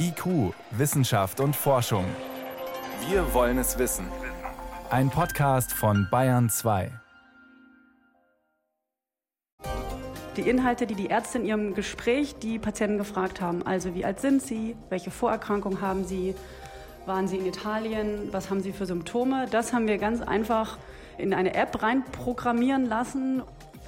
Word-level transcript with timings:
IQ, 0.00 0.54
Wissenschaft 0.70 1.40
und 1.40 1.54
Forschung. 1.54 2.04
Wir 3.08 3.34
wollen 3.34 3.58
es 3.58 3.78
wissen. 3.78 4.06
Ein 4.90 5.10
Podcast 5.10 5.72
von 5.72 6.08
Bayern 6.10 6.48
2. 6.48 6.90
Die 10.36 10.48
Inhalte, 10.48 10.86
die 10.86 10.94
die 10.94 11.08
Ärzte 11.08 11.38
in 11.38 11.44
ihrem 11.44 11.74
Gespräch 11.74 12.36
die 12.36 12.58
Patienten 12.58 12.96
gefragt 12.96 13.40
haben, 13.40 13.66
also 13.66 13.94
wie 13.94 14.04
alt 14.04 14.20
sind 14.20 14.40
sie, 14.40 14.76
welche 14.88 15.10
Vorerkrankungen 15.10 15.80
haben 15.80 16.04
sie, 16.04 16.34
waren 17.04 17.28
sie 17.28 17.36
in 17.36 17.46
Italien, 17.46 18.28
was 18.32 18.48
haben 18.48 18.62
sie 18.62 18.72
für 18.72 18.86
Symptome, 18.86 19.46
das 19.50 19.72
haben 19.72 19.86
wir 19.86 19.98
ganz 19.98 20.22
einfach 20.22 20.78
in 21.18 21.34
eine 21.34 21.54
App 21.54 21.82
reinprogrammieren 21.82 22.86
lassen 22.86 23.42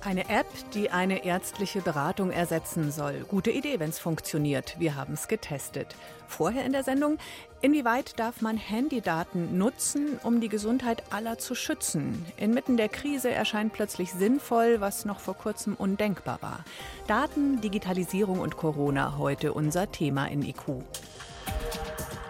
eine 0.05 0.29
App, 0.29 0.47
die 0.75 0.91
eine 0.91 1.25
ärztliche 1.25 1.81
Beratung 1.81 2.31
ersetzen 2.31 2.91
soll. 2.91 3.25
Gute 3.29 3.51
Idee, 3.51 3.79
wenn 3.79 3.91
es 3.91 3.99
funktioniert. 3.99 4.77
Wir 4.79 4.97
haben 4.97 5.15
es 5.15 5.29
getestet. 5.29 5.95
Vorher 6.29 6.65
in 6.65 6.73
der 6.73 6.85
Sendung, 6.85 7.19
inwieweit 7.61 8.19
darf 8.19 8.41
man 8.41 8.57
Handydaten 8.57 9.59
nutzen, 9.59 10.19
um 10.23 10.41
die 10.41 10.49
Gesundheit 10.49 11.03
aller 11.11 11.39
zu 11.39 11.55
schützen? 11.55 12.25
Inmitten 12.37 12.77
der 12.77 12.89
Krise 12.89 13.31
erscheint 13.31 13.73
plötzlich 13.73 14.13
sinnvoll, 14.13 14.81
was 14.81 15.05
noch 15.05 15.21
vor 15.21 15.35
kurzem 15.35 15.75
undenkbar 15.75 16.39
war. 16.41 16.65
Daten, 17.07 17.61
Digitalisierung 17.61 18.41
und 18.41 18.57
Corona 18.57 19.19
heute 19.19 19.53
unser 19.53 19.91
Thema 19.91 20.27
in 20.27 20.43
IQ. 20.43 20.83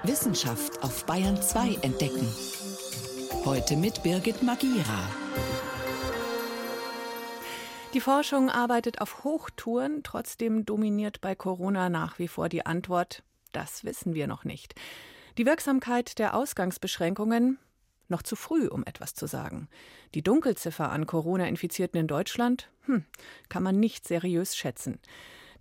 Wissenschaft 0.03 0.83
auf 0.83 1.05
Bayern 1.05 1.41
2 1.41 1.79
entdecken. 1.83 2.27
Heute 3.45 3.77
mit 3.77 4.03
Birgit 4.03 4.43
Magira. 4.43 5.09
Die 7.93 8.01
Forschung 8.01 8.51
arbeitet 8.51 9.01
auf 9.01 9.25
Hochtouren, 9.25 10.05
trotzdem 10.05 10.65
dominiert 10.65 11.21
bei 11.21 11.35
Corona 11.35 11.89
nach 11.89 12.21
wie 12.21 12.29
vor 12.29 12.49
die 12.49 12.65
Antwort, 12.65 13.25
das 13.51 13.85
wissen 13.85 14.15
wir 14.15 14.29
noch 14.29 14.45
nicht. 14.45 14.77
Die 15.39 15.45
Wirksamkeit 15.45 16.21
der 16.21 16.35
Ausgangsbeschränkungen 16.35 17.59
noch 18.07 18.23
zu 18.23 18.37
früh, 18.37 18.69
um 18.69 18.85
etwas 18.85 19.15
zu 19.15 19.27
sagen. 19.27 19.69
Die 20.15 20.23
Dunkelziffer 20.23 20.93
an 20.93 21.07
Corona-Infizierten 21.07 21.99
in 21.99 22.07
Deutschland 22.07 22.71
hm, 22.83 23.05
kann 23.49 23.65
man 23.65 23.81
nicht 23.81 24.07
seriös 24.07 24.57
schätzen. 24.57 25.01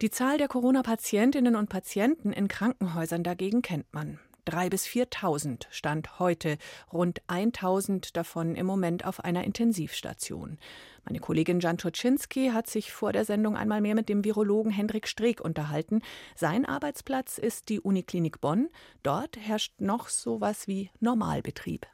Die 0.02 0.12
Zahl 0.12 0.38
der 0.38 0.48
Corona-Patientinnen 0.48 1.56
und 1.56 1.70
Patienten 1.70 2.32
in 2.32 2.48
Krankenhäusern 2.48 3.24
dagegen 3.24 3.64
kennt 3.64 3.92
man. 3.92 4.20
3.000 4.50 4.70
bis 4.70 4.86
4.000 4.86 5.66
stand 5.70 6.20
heute, 6.20 6.58
rund 6.92 7.22
1.000 7.28 8.14
davon 8.14 8.56
im 8.56 8.66
Moment 8.66 9.06
auf 9.06 9.24
einer 9.24 9.44
Intensivstation. 9.44 10.58
Meine 11.06 11.20
Kollegin 11.20 11.60
Jan 11.60 11.78
Turczynski 11.78 12.52
hat 12.54 12.68
sich 12.68 12.92
vor 12.92 13.14
der 13.14 13.26
Sendung 13.26 13.56
einmal 13.56 13.82
mehr 13.82 13.96
mit 13.96 14.10
dem 14.10 14.24
Virologen 14.24 14.72
Hendrik 14.72 15.08
Streeck 15.08 15.42
unterhalten. 15.42 16.02
Sein 16.36 16.66
Arbeitsplatz 16.66 17.38
ist 17.38 17.70
die 17.70 17.80
Uniklinik 17.80 18.42
Bonn. 18.42 18.70
Dort 19.04 19.38
herrscht 19.38 19.74
noch 19.80 20.10
sowas 20.10 20.68
wie 20.68 20.92
Normalbetrieb. 21.00 21.88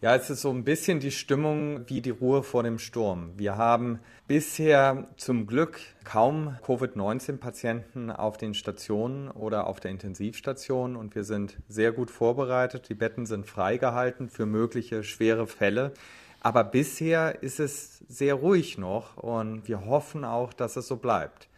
Ja, 0.00 0.14
es 0.14 0.28
ist 0.28 0.42
so 0.42 0.50
ein 0.50 0.64
bisschen 0.64 1.00
die 1.00 1.12
Stimmung 1.12 1.88
wie 1.88 2.02
die 2.02 2.10
Ruhe 2.10 2.42
vor 2.42 2.62
dem 2.62 2.78
Sturm. 2.78 3.32
Wir 3.36 3.56
haben 3.56 4.00
bisher 4.26 5.08
zum 5.16 5.46
Glück 5.46 5.80
kaum 6.04 6.56
Covid-19-Patienten 6.62 8.10
auf 8.10 8.36
den 8.36 8.52
Stationen 8.52 9.30
oder 9.30 9.66
auf 9.66 9.80
der 9.80 9.92
Intensivstation 9.92 10.96
und 10.96 11.14
wir 11.14 11.24
sind 11.24 11.56
sehr 11.68 11.92
gut 11.92 12.10
vorbereitet. 12.10 12.90
Die 12.90 12.94
Betten 12.94 13.24
sind 13.24 13.46
freigehalten 13.46 14.28
für 14.28 14.44
mögliche 14.44 15.04
schwere 15.04 15.46
Fälle. 15.46 15.94
Aber 16.40 16.64
bisher 16.64 17.42
ist 17.42 17.58
es 17.58 18.00
sehr 18.06 18.34
ruhig 18.34 18.76
noch 18.76 19.16
und 19.16 19.66
wir 19.68 19.86
hoffen 19.86 20.26
auch, 20.26 20.52
dass 20.52 20.76
es 20.76 20.86
so 20.86 20.96
bleibt. 20.96 21.48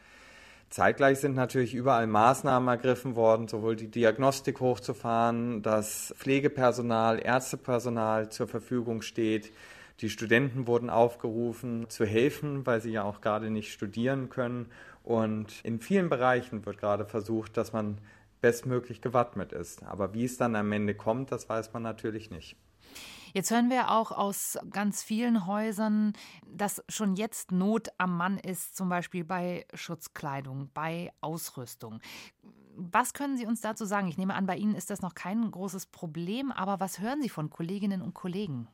Zeitgleich 0.71 1.21
sind 1.21 1.35
natürlich 1.35 1.75
überall 1.75 2.07
Maßnahmen 2.07 2.69
ergriffen 2.69 3.15
worden, 3.15 3.49
sowohl 3.49 3.77
die 3.77 3.89
Diagnostik 3.89 4.61
hochzufahren, 4.61 5.63
dass 5.63 6.13
Pflegepersonal, 6.19 7.21
Ärztepersonal 7.25 8.31
zur 8.31 8.49
Verfügung 8.49 9.03
steht. 9.03 9.53
Die 10.01 10.11
Studenten 10.11 10.67
wurden 10.67 10.91
aufgerufen 10.91 11.89
zu 11.89 12.05
helfen, 12.05 12.67
weil 12.67 12.83
sie 12.83 12.91
ja 12.91 13.05
auch 13.05 13.21
gerade 13.21 13.51
nicht 13.51 13.73
studieren 13.73 14.29
können. 14.29 14.67
Und 15.05 15.61
in 15.63 15.81
vielen 15.81 16.09
Bereichen 16.09 16.67
wird 16.67 16.79
gerade 16.79 17.07
versucht, 17.07 17.57
dass 17.57 17.73
man 17.73 17.99
bestmöglich 18.41 19.01
gewappnet 19.01 19.53
ist. 19.53 19.85
Aber 19.85 20.15
wie 20.15 20.25
es 20.25 20.37
dann 20.37 20.57
am 20.57 20.71
Ende 20.73 20.95
kommt, 20.95 21.33
das 21.33 21.49
weiß 21.49 21.73
man 21.73 21.83
natürlich 21.83 22.31
nicht. 22.31 22.57
Jetzt 23.37 23.51
hören 23.51 23.69
wir 23.69 23.91
auch 23.91 24.13
aus 24.13 24.59
ganz 24.71 25.03
vielen 25.03 25.45
Häusern, 25.45 26.15
dass 26.47 26.83
schon 26.89 27.17
jetzt 27.17 27.53
Not 27.53 27.89
am 27.99 28.17
Mann 28.17 28.39
ist, 28.39 28.75
zum 28.75 28.89
Beispiel 28.89 29.25
bei 29.25 29.67
Schutzkleidung, 29.75 30.71
bei 30.73 31.13
Ausrüstung. 31.21 32.01
Was 32.77 33.13
können 33.13 33.37
Sie 33.37 33.45
uns 33.45 33.61
dazu 33.61 33.85
sagen? 33.85 34.09
Ich 34.09 34.17
nehme 34.17 34.33
an, 34.33 34.47
bei 34.47 34.57
Ihnen 34.57 34.75
ist 34.75 34.89
das 34.89 35.03
noch 35.03 35.15
kein 35.15 35.51
großes 35.51 35.85
Problem, 35.85 36.51
aber 36.51 36.81
was 36.81 36.99
hören 36.99 37.21
Sie 37.21 37.29
von 37.29 37.51
Kolleginnen 37.51 38.01
und 38.01 38.15
Kollegen? 38.15 38.69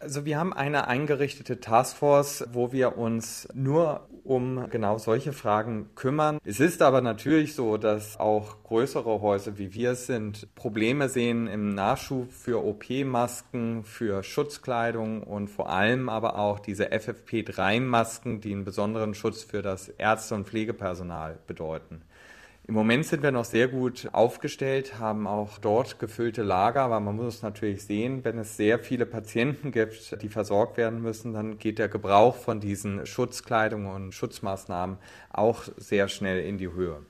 Also 0.00 0.24
wir 0.24 0.38
haben 0.38 0.52
eine 0.52 0.88
eingerichtete 0.88 1.60
Taskforce, 1.60 2.44
wo 2.52 2.72
wir 2.72 2.98
uns 2.98 3.48
nur 3.54 4.08
um 4.24 4.68
genau 4.70 4.98
solche 4.98 5.32
Fragen 5.32 5.90
kümmern. 5.94 6.38
Es 6.44 6.58
ist 6.58 6.82
aber 6.82 7.00
natürlich 7.00 7.54
so, 7.54 7.76
dass 7.76 8.18
auch 8.18 8.62
größere 8.64 9.20
Häuser 9.20 9.58
wie 9.58 9.74
wir 9.74 9.92
es 9.92 10.06
sind 10.06 10.54
Probleme 10.54 11.08
sehen 11.08 11.46
im 11.46 11.74
Nachschub 11.74 12.32
für 12.32 12.64
OP-Masken, 12.64 13.84
für 13.84 14.22
Schutzkleidung 14.22 15.22
und 15.22 15.48
vor 15.48 15.68
allem 15.68 16.08
aber 16.08 16.38
auch 16.38 16.58
diese 16.58 16.92
FFP3-Masken, 16.92 18.40
die 18.40 18.52
einen 18.52 18.64
besonderen 18.64 19.14
Schutz 19.14 19.42
für 19.42 19.62
das 19.62 19.88
Ärzte- 19.88 20.34
und 20.34 20.48
Pflegepersonal 20.48 21.38
bedeuten. 21.46 22.02
Im 22.66 22.72
Moment 22.72 23.04
sind 23.04 23.22
wir 23.22 23.30
noch 23.30 23.44
sehr 23.44 23.68
gut 23.68 24.08
aufgestellt, 24.12 24.98
haben 24.98 25.26
auch 25.26 25.58
dort 25.58 25.98
gefüllte 25.98 26.42
Lager, 26.42 26.80
aber 26.80 26.98
man 26.98 27.14
muss 27.14 27.42
natürlich 27.42 27.84
sehen, 27.84 28.24
wenn 28.24 28.38
es 28.38 28.56
sehr 28.56 28.78
viele 28.78 29.04
Patienten 29.04 29.70
gibt, 29.70 30.22
die 30.22 30.30
versorgt 30.30 30.78
werden 30.78 31.02
müssen, 31.02 31.34
dann 31.34 31.58
geht 31.58 31.78
der 31.78 31.90
Gebrauch 31.90 32.36
von 32.36 32.60
diesen 32.60 33.04
Schutzkleidungen 33.04 33.92
und 33.92 34.14
Schutzmaßnahmen 34.14 34.96
auch 35.30 35.64
sehr 35.76 36.08
schnell 36.08 36.42
in 36.42 36.56
die 36.56 36.72
Höhe. 36.72 37.04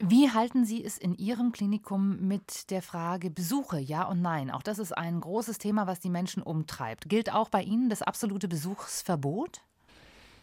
Wie 0.00 0.30
halten 0.30 0.64
Sie 0.64 0.84
es 0.84 0.98
in 0.98 1.14
Ihrem 1.14 1.52
Klinikum 1.52 2.26
mit 2.26 2.70
der 2.72 2.82
Frage 2.82 3.30
Besuche, 3.30 3.78
ja 3.78 4.08
und 4.08 4.20
nein? 4.20 4.50
Auch 4.50 4.62
das 4.62 4.80
ist 4.80 4.96
ein 4.96 5.20
großes 5.20 5.58
Thema, 5.58 5.86
was 5.86 6.00
die 6.00 6.10
Menschen 6.10 6.42
umtreibt. 6.42 7.08
Gilt 7.08 7.32
auch 7.32 7.48
bei 7.48 7.62
Ihnen 7.62 7.90
das 7.90 8.02
absolute 8.02 8.48
Besuchsverbot? 8.48 9.60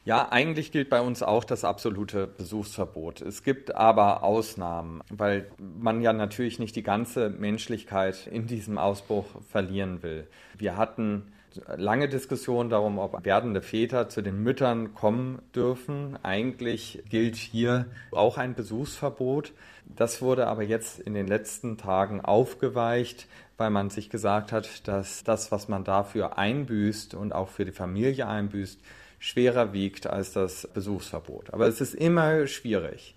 Ja, 0.08 0.30
eigentlich 0.32 0.72
gilt 0.72 0.90
bei 0.90 1.02
uns 1.02 1.22
auch 1.22 1.44
das 1.44 1.66
absolute 1.66 2.28
Besuchsverbot. 2.28 3.22
Es 3.22 3.44
gibt 3.44 3.76
aber 3.76 4.24
Ausnahmen, 4.24 5.02
weil 5.10 5.52
man 5.58 6.02
ja 6.02 6.14
natürlich 6.14 6.60
nicht 6.60 6.78
die 6.78 6.82
ganze 6.82 7.30
Menschlichkeit 7.30 8.26
in 8.26 8.48
diesem 8.48 8.78
Ausbruch 8.78 9.26
verlieren 9.50 10.04
will. 10.04 10.26
Wir 10.58 10.78
hatten 10.78 11.34
lange 11.76 12.08
Diskussionen 12.08 12.70
darum, 12.70 13.00
ob 13.00 13.26
werdende 13.26 13.62
Väter 13.62 14.08
zu 14.08 14.22
den 14.22 14.42
Müttern 14.42 14.94
kommen 14.94 15.42
dürfen. 15.54 16.18
Eigentlich 16.24 17.04
gilt 17.10 17.36
hier 17.36 17.88
auch 18.12 18.38
ein 18.38 18.56
Besuchsverbot. 18.56 19.52
Das 19.94 20.22
wurde 20.22 20.48
aber 20.48 20.64
jetzt 20.64 21.02
in 21.02 21.16
den 21.16 21.28
letzten 21.28 21.78
Tagen 21.78 22.22
aufgeweicht, 22.22 23.28
weil 23.58 23.72
man 23.72 23.90
sich 23.90 24.10
gesagt 24.10 24.54
hat, 24.54 24.88
dass 24.88 25.26
das, 25.26 25.52
was 25.52 25.68
man 25.68 25.84
dafür 25.84 26.38
einbüßt 26.38 27.14
und 27.14 27.36
auch 27.36 27.50
für 27.50 27.66
die 27.66 27.74
Familie 27.74 28.26
einbüßt, 28.26 28.80
schwerer 29.20 29.74
wiegt 29.74 30.08
als 30.08 30.34
das 30.34 30.68
Besuchsverbot. 30.74 31.54
Aber 31.54 31.68
es 31.68 31.82
ist 31.82 31.96
immer 31.96 32.48
schwierig. 32.48 33.16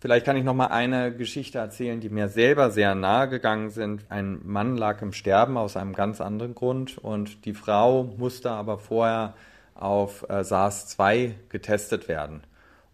Vielleicht 0.00 0.24
kann 0.26 0.36
ich 0.36 0.44
noch 0.44 0.54
mal 0.54 0.68
eine 0.68 1.12
Geschichte 1.12 1.58
erzählen, 1.58 2.00
die 2.00 2.08
mir 2.08 2.28
selber 2.28 2.70
sehr 2.70 2.94
nahe 2.94 3.28
gegangen 3.28 3.70
sind. 3.70 4.04
Ein 4.08 4.40
Mann 4.44 4.76
lag 4.76 5.02
im 5.02 5.12
Sterben 5.12 5.56
aus 5.56 5.76
einem 5.76 5.92
ganz 5.92 6.20
anderen 6.20 6.54
Grund 6.54 6.98
und 6.98 7.44
die 7.44 7.54
Frau 7.54 8.04
musste 8.04 8.50
aber 8.52 8.78
vorher 8.78 9.34
auf 9.74 10.24
äh, 10.28 10.44
SARS-2 10.44 11.32
getestet 11.48 12.06
werden. 12.06 12.42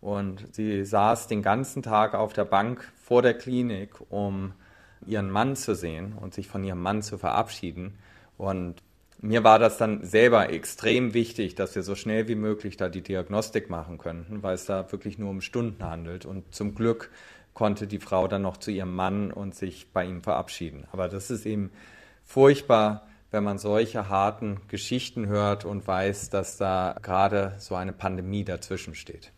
Und 0.00 0.54
sie 0.54 0.84
saß 0.84 1.28
den 1.28 1.42
ganzen 1.42 1.82
Tag 1.82 2.14
auf 2.14 2.32
der 2.32 2.44
Bank 2.44 2.90
vor 3.02 3.22
der 3.22 3.34
Klinik, 3.34 3.94
um 4.10 4.52
ihren 5.06 5.30
Mann 5.30 5.56
zu 5.56 5.74
sehen 5.74 6.14
und 6.18 6.34
sich 6.34 6.48
von 6.48 6.64
ihrem 6.64 6.80
Mann 6.80 7.02
zu 7.02 7.18
verabschieden. 7.18 7.98
Und 8.36 8.82
mir 9.24 9.42
war 9.42 9.58
das 9.58 9.78
dann 9.78 10.04
selber 10.04 10.50
extrem 10.50 11.14
wichtig, 11.14 11.54
dass 11.54 11.74
wir 11.74 11.82
so 11.82 11.94
schnell 11.94 12.28
wie 12.28 12.34
möglich 12.34 12.76
da 12.76 12.90
die 12.90 13.00
Diagnostik 13.00 13.70
machen 13.70 13.96
könnten, 13.96 14.42
weil 14.42 14.54
es 14.54 14.66
da 14.66 14.90
wirklich 14.92 15.18
nur 15.18 15.30
um 15.30 15.40
Stunden 15.40 15.82
handelt. 15.82 16.26
Und 16.26 16.54
zum 16.54 16.74
Glück 16.74 17.10
konnte 17.54 17.86
die 17.86 18.00
Frau 18.00 18.28
dann 18.28 18.42
noch 18.42 18.58
zu 18.58 18.70
ihrem 18.70 18.94
Mann 18.94 19.32
und 19.32 19.54
sich 19.54 19.92
bei 19.92 20.04
ihm 20.04 20.22
verabschieden. 20.22 20.84
Aber 20.92 21.08
das 21.08 21.30
ist 21.30 21.46
eben 21.46 21.70
furchtbar, 22.22 23.06
wenn 23.30 23.44
man 23.44 23.58
solche 23.58 24.10
harten 24.10 24.60
Geschichten 24.68 25.26
hört 25.26 25.64
und 25.64 25.86
weiß, 25.86 26.28
dass 26.28 26.58
da 26.58 26.96
gerade 27.00 27.54
so 27.58 27.74
eine 27.74 27.92
Pandemie 27.92 28.44
dazwischen 28.44 28.94
steht. 28.94 29.32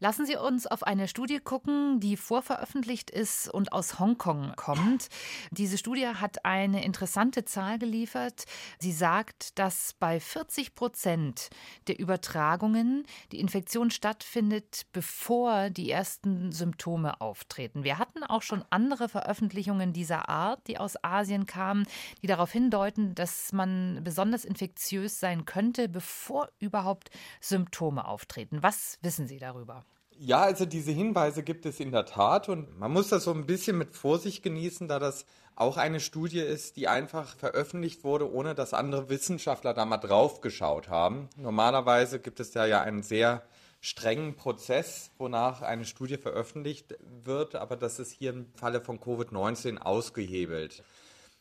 Lassen 0.00 0.26
Sie 0.26 0.36
uns 0.36 0.66
auf 0.66 0.82
eine 0.82 1.08
Studie 1.08 1.38
gucken, 1.38 2.00
die 2.00 2.16
vorveröffentlicht 2.16 3.10
ist 3.10 3.48
und 3.48 3.72
aus 3.72 3.98
Hongkong 3.98 4.54
kommt. 4.56 5.08
Diese 5.50 5.78
Studie 5.78 6.06
hat 6.06 6.44
eine 6.44 6.84
interessante 6.84 7.44
Zahl 7.44 7.78
geliefert. 7.78 8.44
Sie 8.78 8.92
sagt, 8.92 9.58
dass 9.58 9.94
bei 9.98 10.20
40 10.20 10.74
Prozent 10.74 11.50
der 11.86 11.98
Übertragungen 11.98 13.06
die 13.32 13.40
Infektion 13.40 13.90
stattfindet, 13.90 14.86
bevor 14.92 15.70
die 15.70 15.90
ersten 15.90 16.52
Symptome 16.52 17.20
auftreten. 17.20 17.84
Wir 17.84 17.98
hatten 17.98 18.24
auch 18.24 18.42
schon 18.42 18.64
andere 18.70 19.08
Veröffentlichungen 19.08 19.92
dieser 19.92 20.28
Art, 20.28 20.66
die 20.66 20.78
aus 20.78 21.02
Asien 21.02 21.46
kamen, 21.46 21.86
die 22.22 22.26
darauf 22.26 22.52
hindeuten, 22.52 23.14
dass 23.14 23.52
man 23.52 24.00
besonders 24.02 24.44
infektiös 24.44 25.20
sein 25.20 25.44
könnte, 25.44 25.88
bevor 25.88 26.48
überhaupt 26.58 27.10
Symptome 27.40 28.06
auftreten. 28.06 28.62
Was 28.62 28.98
wissen 29.02 29.26
Sie 29.26 29.38
darüber? 29.38 29.77
Ja, 30.20 30.40
also 30.40 30.66
diese 30.66 30.90
Hinweise 30.90 31.44
gibt 31.44 31.64
es 31.64 31.78
in 31.78 31.92
der 31.92 32.04
Tat 32.04 32.48
und 32.48 32.76
man 32.76 32.92
muss 32.92 33.08
das 33.08 33.22
so 33.22 33.32
ein 33.32 33.46
bisschen 33.46 33.78
mit 33.78 33.94
Vorsicht 33.94 34.42
genießen, 34.42 34.88
da 34.88 34.98
das 34.98 35.24
auch 35.54 35.76
eine 35.76 36.00
Studie 36.00 36.40
ist, 36.40 36.76
die 36.76 36.88
einfach 36.88 37.36
veröffentlicht 37.36 38.02
wurde, 38.02 38.32
ohne 38.32 38.56
dass 38.56 38.74
andere 38.74 39.08
Wissenschaftler 39.08 39.74
da 39.74 39.84
mal 39.84 39.98
drauf 39.98 40.40
geschaut 40.40 40.88
haben. 40.88 41.28
Normalerweise 41.36 42.18
gibt 42.18 42.40
es 42.40 42.50
da 42.50 42.66
ja 42.66 42.80
einen 42.80 43.04
sehr 43.04 43.44
strengen 43.80 44.34
Prozess, 44.34 45.12
wonach 45.18 45.62
eine 45.62 45.84
Studie 45.84 46.16
veröffentlicht 46.16 46.96
wird, 47.24 47.54
aber 47.54 47.76
das 47.76 48.00
ist 48.00 48.10
hier 48.10 48.30
im 48.30 48.46
Falle 48.56 48.80
von 48.80 48.98
Covid-19 48.98 49.78
ausgehebelt. 49.78 50.82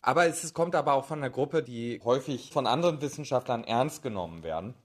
Aber 0.04 0.28
es 0.28 0.54
kommt 0.54 0.76
aber 0.76 0.94
auch 0.94 1.06
von 1.06 1.18
einer 1.18 1.32
Gruppe, 1.32 1.64
die 1.64 2.00
häufig 2.04 2.52
von 2.52 2.68
anderen 2.68 3.02
Wissenschaftlern 3.02 3.64
ernst 3.64 4.04
genommen 4.04 4.44
werden. 4.44 4.76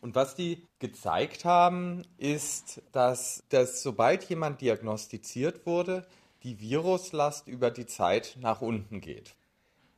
Und 0.00 0.14
was 0.14 0.34
die 0.34 0.66
gezeigt 0.78 1.44
haben, 1.44 2.02
ist, 2.16 2.82
dass, 2.92 3.44
dass 3.50 3.82
sobald 3.82 4.24
jemand 4.24 4.60
diagnostiziert 4.60 5.66
wurde, 5.66 6.06
die 6.42 6.58
Viruslast 6.60 7.48
über 7.48 7.70
die 7.70 7.86
Zeit 7.86 8.36
nach 8.40 8.62
unten 8.62 9.00
geht. 9.00 9.36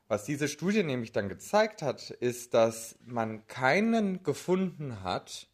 Was 0.09 0.25
diese 0.25 0.49
Studie 0.49 0.83
nämlich 0.83 1.13
dann 1.13 1.29
gezeigt 1.29 1.83
hat, 1.83 2.11
ist, 2.11 2.53
dass 2.53 2.97
man 3.07 3.47
keinen 3.47 4.23
gefunden 4.25 5.03
hat, 5.03 5.49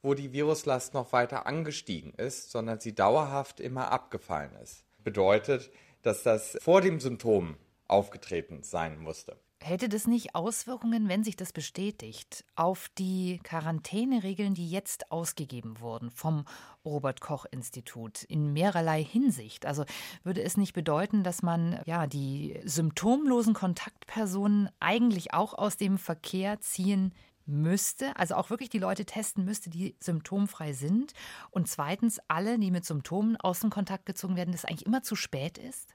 wo 0.00 0.14
die 0.14 0.32
Viruslast 0.32 0.94
noch 0.94 1.12
weiter 1.12 1.46
angestiegen 1.46 2.14
ist, 2.14 2.50
sondern 2.50 2.80
sie 2.80 2.94
dauerhaft 2.94 3.58
immer 3.60 3.90
abgefallen 3.90 4.54
ist. 4.62 4.84
Bedeutet, 5.02 5.70
dass 6.02 6.22
das 6.22 6.56
vor 6.60 6.80
dem 6.80 7.00
Symptom 7.00 7.56
aufgetreten 7.88 8.62
sein 8.62 8.98
musste. 8.98 9.36
Hätte 9.60 9.88
das 9.88 10.06
nicht 10.06 10.34
Auswirkungen, 10.34 11.08
wenn 11.08 11.24
sich 11.24 11.34
das 11.34 11.52
bestätigt, 11.52 12.44
auf 12.54 12.88
die 12.96 13.40
Quarantäneregeln, 13.42 14.54
die 14.54 14.70
jetzt 14.70 15.10
ausgegeben 15.10 15.80
wurden 15.80 16.10
vom 16.10 16.44
Robert 16.84 17.20
Koch 17.20 17.44
Institut 17.50 18.22
in 18.22 18.52
mehrerlei 18.52 19.02
Hinsicht? 19.02 19.66
Also 19.66 19.84
würde 20.22 20.42
es 20.42 20.56
nicht 20.56 20.74
bedeuten, 20.74 21.24
dass 21.24 21.42
man 21.42 21.80
ja 21.86 22.06
die 22.06 22.58
symptomlosen 22.64 23.52
Kontaktpersonen 23.52 24.70
eigentlich 24.78 25.34
auch 25.34 25.54
aus 25.54 25.76
dem 25.76 25.98
Verkehr 25.98 26.60
ziehen 26.60 27.12
müsste, 27.48 28.14
also 28.16 28.34
auch 28.36 28.50
wirklich 28.50 28.68
die 28.70 28.78
Leute 28.78 29.06
testen 29.06 29.44
müsste, 29.44 29.70
die 29.70 29.96
symptomfrei 30.00 30.72
sind 30.72 31.14
und 31.50 31.66
zweitens 31.66 32.20
alle, 32.28 32.58
die 32.58 32.70
mit 32.70 32.84
Symptomen 32.84 33.36
aus 33.38 33.60
dem 33.60 33.70
Kontakt 33.70 34.06
gezogen 34.06 34.36
werden, 34.36 34.52
dass 34.52 34.64
eigentlich 34.64 34.86
immer 34.86 35.02
zu 35.02 35.16
spät 35.16 35.58
ist? 35.58 35.94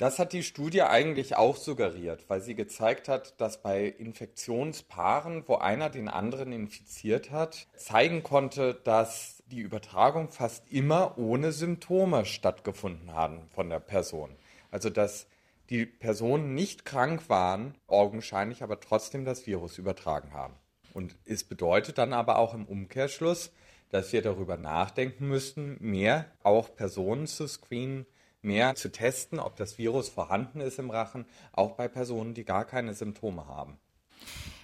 Das 0.00 0.18
hat 0.18 0.32
die 0.32 0.42
Studie 0.42 0.80
eigentlich 0.80 1.36
auch 1.36 1.56
suggeriert, 1.56 2.24
weil 2.28 2.40
sie 2.40 2.54
gezeigt 2.54 3.06
hat, 3.06 3.38
dass 3.38 3.60
bei 3.60 3.84
Infektionspaaren, 3.84 5.46
wo 5.46 5.56
einer 5.56 5.90
den 5.90 6.08
anderen 6.08 6.52
infiziert 6.52 7.30
hat, 7.30 7.66
zeigen 7.76 8.22
konnte, 8.22 8.80
dass 8.82 9.42
die 9.48 9.60
Übertragung 9.60 10.30
fast 10.30 10.72
immer 10.72 11.18
ohne 11.18 11.52
Symptome 11.52 12.24
stattgefunden 12.24 13.12
haben 13.12 13.42
von 13.50 13.68
der 13.68 13.80
Person. 13.80 14.30
Also 14.70 14.88
dass 14.88 15.26
die 15.68 15.84
Personen 15.84 16.54
nicht 16.54 16.86
krank 16.86 17.28
waren, 17.28 17.74
augenscheinlich 17.86 18.62
aber 18.62 18.80
trotzdem 18.80 19.26
das 19.26 19.46
Virus 19.46 19.76
übertragen 19.76 20.32
haben. 20.32 20.54
Und 20.94 21.14
es 21.26 21.44
bedeutet 21.44 21.98
dann 21.98 22.14
aber 22.14 22.38
auch 22.38 22.54
im 22.54 22.64
Umkehrschluss, 22.64 23.52
dass 23.90 24.14
wir 24.14 24.22
darüber 24.22 24.56
nachdenken 24.56 25.28
müssten, 25.28 25.76
mehr 25.78 26.24
auch 26.42 26.74
Personen 26.74 27.26
zu 27.26 27.46
screenen, 27.46 28.06
mehr 28.42 28.74
zu 28.74 28.90
testen, 28.90 29.38
ob 29.38 29.56
das 29.56 29.78
Virus 29.78 30.08
vorhanden 30.08 30.60
ist 30.60 30.78
im 30.78 30.90
Rachen, 30.90 31.26
auch 31.52 31.72
bei 31.72 31.88
Personen, 31.88 32.34
die 32.34 32.44
gar 32.44 32.64
keine 32.64 32.94
Symptome 32.94 33.46
haben. 33.46 33.78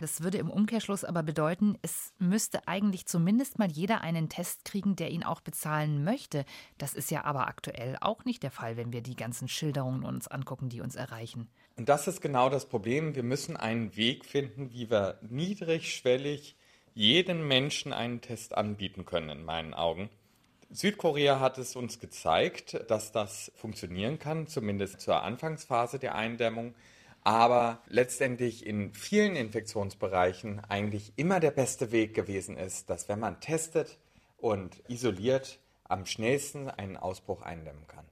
Das 0.00 0.20
würde 0.20 0.38
im 0.38 0.50
Umkehrschluss 0.50 1.05
aber 1.05 1.23
bedeuten, 1.23 1.78
es 1.81 2.12
müsste 2.19 2.69
eigentlich 2.69 3.06
zumindest 3.06 3.58
mal 3.58 3.70
jeder 3.70 4.02
einen 4.02 4.28
Test 4.28 4.67
kriegen, 4.67 4.96
der 4.96 5.11
ihn 5.11 5.25
auch 5.25 5.40
bezahlen 5.40 6.05
möchte. 6.05 6.44
Das 6.76 6.93
ist 6.93 7.11
ja 7.11 7.25
aber 7.25 7.46
aktuell 7.46 7.96
auch 8.00 8.25
nicht 8.26 8.43
der 8.43 8.50
Fall, 8.50 8.76
wenn 8.76 8.93
wir 8.93 9.00
die 9.00 9.17
ganzen 9.17 9.49
Schilderungen 9.49 10.05
uns 10.05 10.28
angucken, 10.28 10.69
die 10.69 10.82
uns 10.82 10.96
erreichen. 10.96 11.49
Und 11.76 11.88
das 11.88 12.06
ist 12.08 12.20
genau 12.20 12.50
das 12.50 12.69
Problem. 12.69 13.14
Wir 13.14 13.23
müssen 13.23 13.56
einen 13.56 13.96
Weg 13.96 14.26
finden, 14.26 14.70
wie 14.73 14.90
wir 14.90 15.19
niedrigschwellig 15.23 16.56
jedem 16.93 17.46
Menschen 17.46 17.93
einen 17.93 18.20
Test 18.20 18.55
anbieten 18.55 19.05
können, 19.05 19.31
in 19.31 19.44
meinen 19.44 19.75
Augen. 19.75 20.11
Südkorea 20.70 21.38
hat 21.40 21.58
es 21.58 21.76
uns 21.76 22.00
gezeigt, 22.00 22.84
dass 22.88 23.12
das 23.12 23.52
funktionieren 23.54 24.18
kann, 24.18 24.46
zumindest 24.46 25.00
zur 25.00 25.22
Anfangsphase 25.22 25.98
der 25.98 26.14
Eindämmung, 26.14 26.74
aber 27.22 27.82
letztendlich 27.88 28.66
in 28.66 28.92
vielen 28.92 29.36
Infektionsbereichen 29.36 30.60
eigentlich 30.68 31.12
immer 31.16 31.40
der 31.40 31.50
beste 31.50 31.92
Weg 31.92 32.14
gewesen 32.14 32.56
ist, 32.56 32.90
dass 32.90 33.08
wenn 33.08 33.20
man 33.20 33.40
testet 33.40 33.98
und 34.38 34.82
isoliert, 34.88 35.58
am 35.84 36.04
schnellsten 36.04 36.68
einen 36.68 36.96
Ausbruch 36.96 37.42
eindämmen 37.42 37.86
kann. 37.86 38.06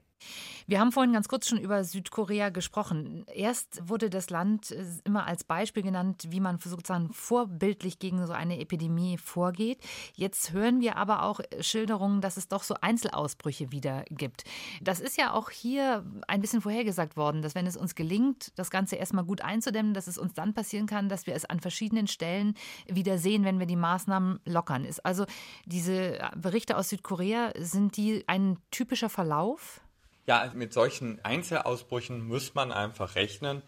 Wir 0.67 0.79
haben 0.79 0.91
vorhin 0.91 1.13
ganz 1.13 1.27
kurz 1.27 1.47
schon 1.47 1.59
über 1.59 1.83
Südkorea 1.83 2.49
gesprochen. 2.49 3.25
Erst 3.31 3.87
wurde 3.87 4.09
das 4.09 4.31
Land 4.31 4.71
äh, 4.71 4.83
immer 5.03 5.27
als 5.27 5.43
Beispiel 5.43 5.83
genannt, 5.83 6.27
wie 6.29 6.39
man 6.39 6.57
sozusagen 6.57 7.13
vorbildlich 7.13 7.99
gegen 7.99 8.25
so 8.25 8.33
eine 8.33 8.59
Epidemie 8.59 9.17
vorgeht. 9.17 9.79
Jetzt 10.15 10.53
hören 10.53 10.81
wir 10.81 10.97
aber 10.97 11.23
auch 11.23 11.39
Schilderungen, 11.59 12.21
dass 12.21 12.37
es 12.37 12.47
doch 12.47 12.63
so 12.63 12.75
Einzelausbrüche 12.81 13.71
wieder 13.71 14.05
gibt. 14.09 14.43
Das 14.81 14.99
ist 14.99 15.17
ja 15.17 15.33
auch 15.33 15.51
hier 15.51 16.03
ein 16.27 16.41
bisschen 16.41 16.61
vorhergesagt 16.61 17.15
worden, 17.15 17.43
dass 17.43 17.53
wenn 17.53 17.67
es 17.67 17.77
uns 17.77 17.93
gelingt, 17.93 18.51
das 18.55 18.71
Ganze 18.71 18.95
erstmal 18.95 19.25
gut 19.25 19.41
einzudämmen, 19.41 19.93
dass 19.93 20.07
es 20.07 20.17
uns 20.17 20.33
dann 20.33 20.53
passieren 20.53 20.87
kann, 20.87 21.09
dass 21.09 21.27
wir 21.27 21.35
es 21.35 21.45
an 21.45 21.59
verschiedenen 21.59 22.07
Stellen 22.07 22.55
wieder 22.87 23.19
sehen, 23.19 23.43
wenn 23.43 23.59
wir 23.59 23.67
die 23.67 23.75
Maßnahmen 23.75 24.39
lockern. 24.45 24.87
Also 25.03 25.25
diese 25.65 26.19
Berichte 26.35 26.77
aus 26.77 26.89
Südkorea, 26.89 27.51
sind 27.57 27.97
die 27.97 28.23
ein 28.27 28.57
typischer 28.71 29.09
Verlauf? 29.09 29.84
Ja, 30.27 30.51
mit 30.55 30.73
solchen 30.73 31.23
Einzelausbrüchen 31.23 32.27
muss 32.27 32.55
man 32.55 32.71
einfach 32.71 33.15
rechnen. 33.15 33.61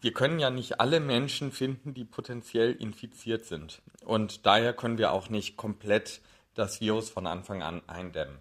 Wir 0.00 0.12
können 0.12 0.38
ja 0.38 0.50
nicht 0.50 0.78
alle 0.80 1.00
Menschen 1.00 1.50
finden, 1.50 1.94
die 1.94 2.04
potenziell 2.04 2.72
infiziert 2.72 3.44
sind. 3.44 3.82
Und 4.04 4.46
daher 4.46 4.72
können 4.72 4.98
wir 4.98 5.10
auch 5.12 5.30
nicht 5.30 5.56
komplett 5.56 6.20
das 6.54 6.80
Virus 6.80 7.10
von 7.10 7.26
Anfang 7.26 7.62
an 7.62 7.82
eindämmen. 7.88 8.38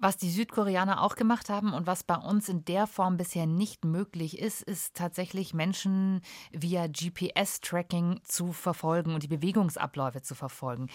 Was 0.00 0.16
die 0.16 0.30
Südkoreaner 0.30 1.02
auch 1.02 1.16
gemacht 1.16 1.48
haben 1.48 1.72
und 1.72 1.88
was 1.88 2.04
bei 2.04 2.14
uns 2.14 2.48
in 2.48 2.64
der 2.64 2.86
Form 2.86 3.16
bisher 3.16 3.46
nicht 3.46 3.84
möglich 3.84 4.38
ist, 4.38 4.62
ist 4.62 4.94
tatsächlich 4.94 5.54
Menschen 5.54 6.20
via 6.52 6.86
GPS-Tracking 6.86 8.20
zu 8.22 8.52
verfolgen 8.52 9.14
und 9.14 9.24
die 9.24 9.28
Bewegungsabläufe 9.28 10.22
zu 10.22 10.36
verfolgen. 10.36 10.86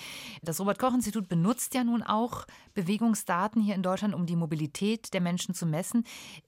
Das 0.42 0.62
Robert 0.62 0.80
Koch 0.80 0.94
Institut 0.94 1.28
benutzt 1.28 1.74
ja 1.74 1.84
nun 1.84 2.02
auch 2.02 2.46
Bewegungsdaten 2.76 3.62
hier 3.62 3.76
in 3.76 3.84
Deutschland, 3.84 4.16
um 4.16 4.26
die 4.26 4.38
Mobilität 4.38 5.14
der 5.14 5.20
Menschen 5.20 5.54
zu 5.54 5.66
messen. 5.66 6.06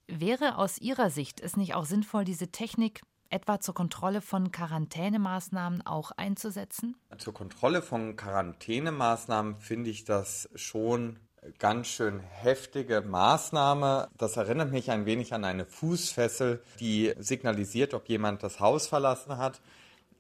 Wäre 0.07 0.57
aus 0.57 0.77
Ihrer 0.77 1.09
Sicht 1.09 1.41
es 1.41 1.57
nicht 1.57 1.75
auch 1.75 1.85
sinnvoll, 1.85 2.23
diese 2.23 2.53
Technik 2.53 3.01
etwa 3.29 3.59
zur 3.59 3.73
Kontrolle 3.73 4.21
von 4.21 4.53
Quarantänemaßnahmen 4.53 5.85
auch 5.85 6.11
einzusetzen? 6.11 6.95
Zur 7.17 7.33
Kontrolle 7.33 7.81
von 7.81 8.15
Quarantänemaßnahmen 8.15 9.57
finde 9.57 9.89
ich 9.89 10.05
das 10.05 10.49
schon 10.55 11.19
ganz 11.59 11.87
schön 11.87 12.19
heftige 12.19 13.01
Maßnahme. 13.01 14.09
Das 14.17 14.37
erinnert 14.37 14.71
mich 14.71 14.91
ein 14.91 15.05
wenig 15.05 15.33
an 15.33 15.45
eine 15.45 15.65
Fußfessel, 15.65 16.61
die 16.79 17.13
signalisiert, 17.17 17.93
ob 17.93 18.09
jemand 18.09 18.43
das 18.43 18.59
Haus 18.59 18.87
verlassen 18.87 19.37
hat. 19.37 19.61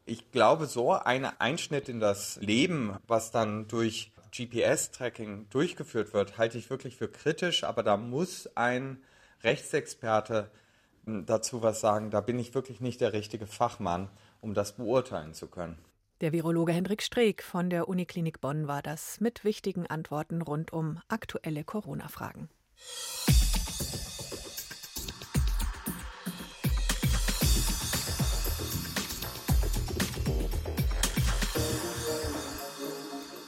Ich 0.05 0.31
glaube, 0.31 0.67
so 0.67 0.93
ein 0.93 1.25
Einschnitt 1.25 1.89
in 1.89 1.99
das 1.99 2.37
Leben, 2.37 2.97
was 3.07 3.31
dann 3.31 3.67
durch 3.67 4.11
GPS-Tracking 4.35 5.47
durchgeführt 5.49 6.13
wird, 6.13 6.37
halte 6.37 6.57
ich 6.57 6.69
wirklich 6.69 6.95
für 6.97 7.07
kritisch, 7.07 7.63
aber 7.63 7.83
da 7.83 7.97
muss 7.97 8.49
ein 8.55 9.01
Rechtsexperte 9.43 10.51
dazu 11.05 11.61
was 11.61 11.79
sagen. 11.79 12.11
Da 12.11 12.21
bin 12.21 12.39
ich 12.39 12.53
wirklich 12.53 12.81
nicht 12.81 13.01
der 13.01 13.13
richtige 13.13 13.47
Fachmann, 13.47 14.09
um 14.41 14.53
das 14.53 14.73
beurteilen 14.73 15.33
zu 15.33 15.47
können. 15.47 15.77
Der 16.21 16.31
Virologe 16.31 16.71
Hendrik 16.71 17.03
Streeck 17.03 17.43
von 17.43 17.69
der 17.69 17.89
Uniklinik 17.89 18.39
Bonn 18.39 18.69
war 18.69 18.81
das 18.81 19.19
mit 19.19 19.43
wichtigen 19.43 19.85
Antworten 19.85 20.41
rund 20.41 20.71
um 20.71 21.01
aktuelle 21.09 21.65
Corona-Fragen. 21.65 22.47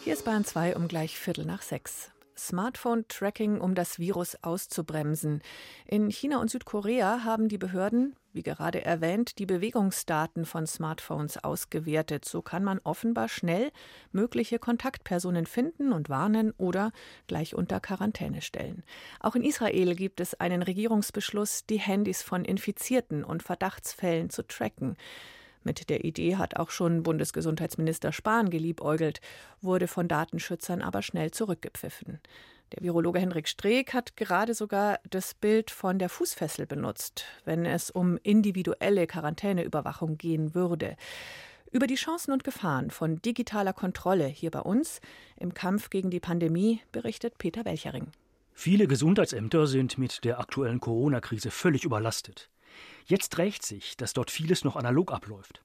Hier 0.03 0.13
ist 0.13 0.25
Bayern 0.25 0.43
2 0.43 0.75
um 0.75 0.89
gleich 0.89 1.17
Viertel 1.17 1.45
nach 1.45 1.61
sechs. 1.61 2.11
Smartphone-Tracking, 2.37 3.61
um 3.61 3.75
das 3.75 3.97
Virus 3.97 4.37
auszubremsen. 4.43 5.41
In 5.85 6.09
China 6.09 6.39
und 6.39 6.51
Südkorea 6.51 7.23
haben 7.23 7.47
die 7.47 7.57
Behörden, 7.57 8.15
wie 8.37 8.43
gerade 8.43 8.85
erwähnt, 8.85 9.39
die 9.39 9.47
Bewegungsdaten 9.47 10.45
von 10.45 10.67
Smartphones 10.67 11.43
ausgewertet. 11.43 12.23
So 12.23 12.41
kann 12.43 12.63
man 12.63 12.79
offenbar 12.83 13.27
schnell 13.27 13.71
mögliche 14.11 14.59
Kontaktpersonen 14.59 15.47
finden 15.47 15.91
und 15.91 16.07
warnen 16.07 16.53
oder 16.57 16.91
gleich 17.25 17.55
unter 17.55 17.79
Quarantäne 17.79 18.41
stellen. 18.41 18.83
Auch 19.19 19.35
in 19.35 19.43
Israel 19.43 19.95
gibt 19.95 20.21
es 20.21 20.39
einen 20.39 20.61
Regierungsbeschluss, 20.61 21.65
die 21.65 21.79
Handys 21.79 22.21
von 22.21 22.45
Infizierten 22.45 23.23
und 23.23 23.41
Verdachtsfällen 23.41 24.29
zu 24.29 24.47
tracken. 24.47 24.95
Mit 25.63 25.89
der 25.89 26.05
Idee 26.05 26.37
hat 26.37 26.55
auch 26.55 26.69
schon 26.69 27.03
Bundesgesundheitsminister 27.03 28.13
Spahn 28.13 28.51
geliebäugelt, 28.51 29.19
wurde 29.61 29.87
von 29.87 30.07
Datenschützern 30.07 30.83
aber 30.83 31.01
schnell 31.01 31.31
zurückgepfiffen. 31.31 32.19
Der 32.73 32.83
Virologe 32.83 33.19
Henrik 33.19 33.47
Streeck 33.47 33.93
hat 33.93 34.17
gerade 34.17 34.53
sogar 34.53 34.99
das 35.09 35.33
Bild 35.33 35.71
von 35.71 35.99
der 35.99 36.09
Fußfessel 36.09 36.65
benutzt, 36.65 37.25
wenn 37.45 37.65
es 37.65 37.89
um 37.89 38.17
individuelle 38.23 39.07
Quarantäneüberwachung 39.07 40.17
gehen 40.17 40.53
würde. 40.53 40.97
Über 41.71 41.87
die 41.87 41.95
Chancen 41.95 42.31
und 42.31 42.43
Gefahren 42.43 42.91
von 42.91 43.21
digitaler 43.21 43.73
Kontrolle 43.73 44.27
hier 44.27 44.51
bei 44.51 44.59
uns 44.59 44.99
im 45.37 45.53
Kampf 45.53 45.89
gegen 45.89 46.09
die 46.09 46.19
Pandemie 46.19 46.81
berichtet 46.91 47.37
Peter 47.37 47.65
Welchering. 47.65 48.11
Viele 48.53 48.87
Gesundheitsämter 48.87 49.67
sind 49.67 49.97
mit 49.97 50.23
der 50.23 50.39
aktuellen 50.39 50.79
Corona-Krise 50.79 51.51
völlig 51.51 51.85
überlastet. 51.85 52.49
Jetzt 53.05 53.37
rächt 53.37 53.65
sich, 53.65 53.95
dass 53.97 54.13
dort 54.13 54.31
vieles 54.31 54.63
noch 54.63 54.75
analog 54.75 55.11
abläuft. 55.13 55.61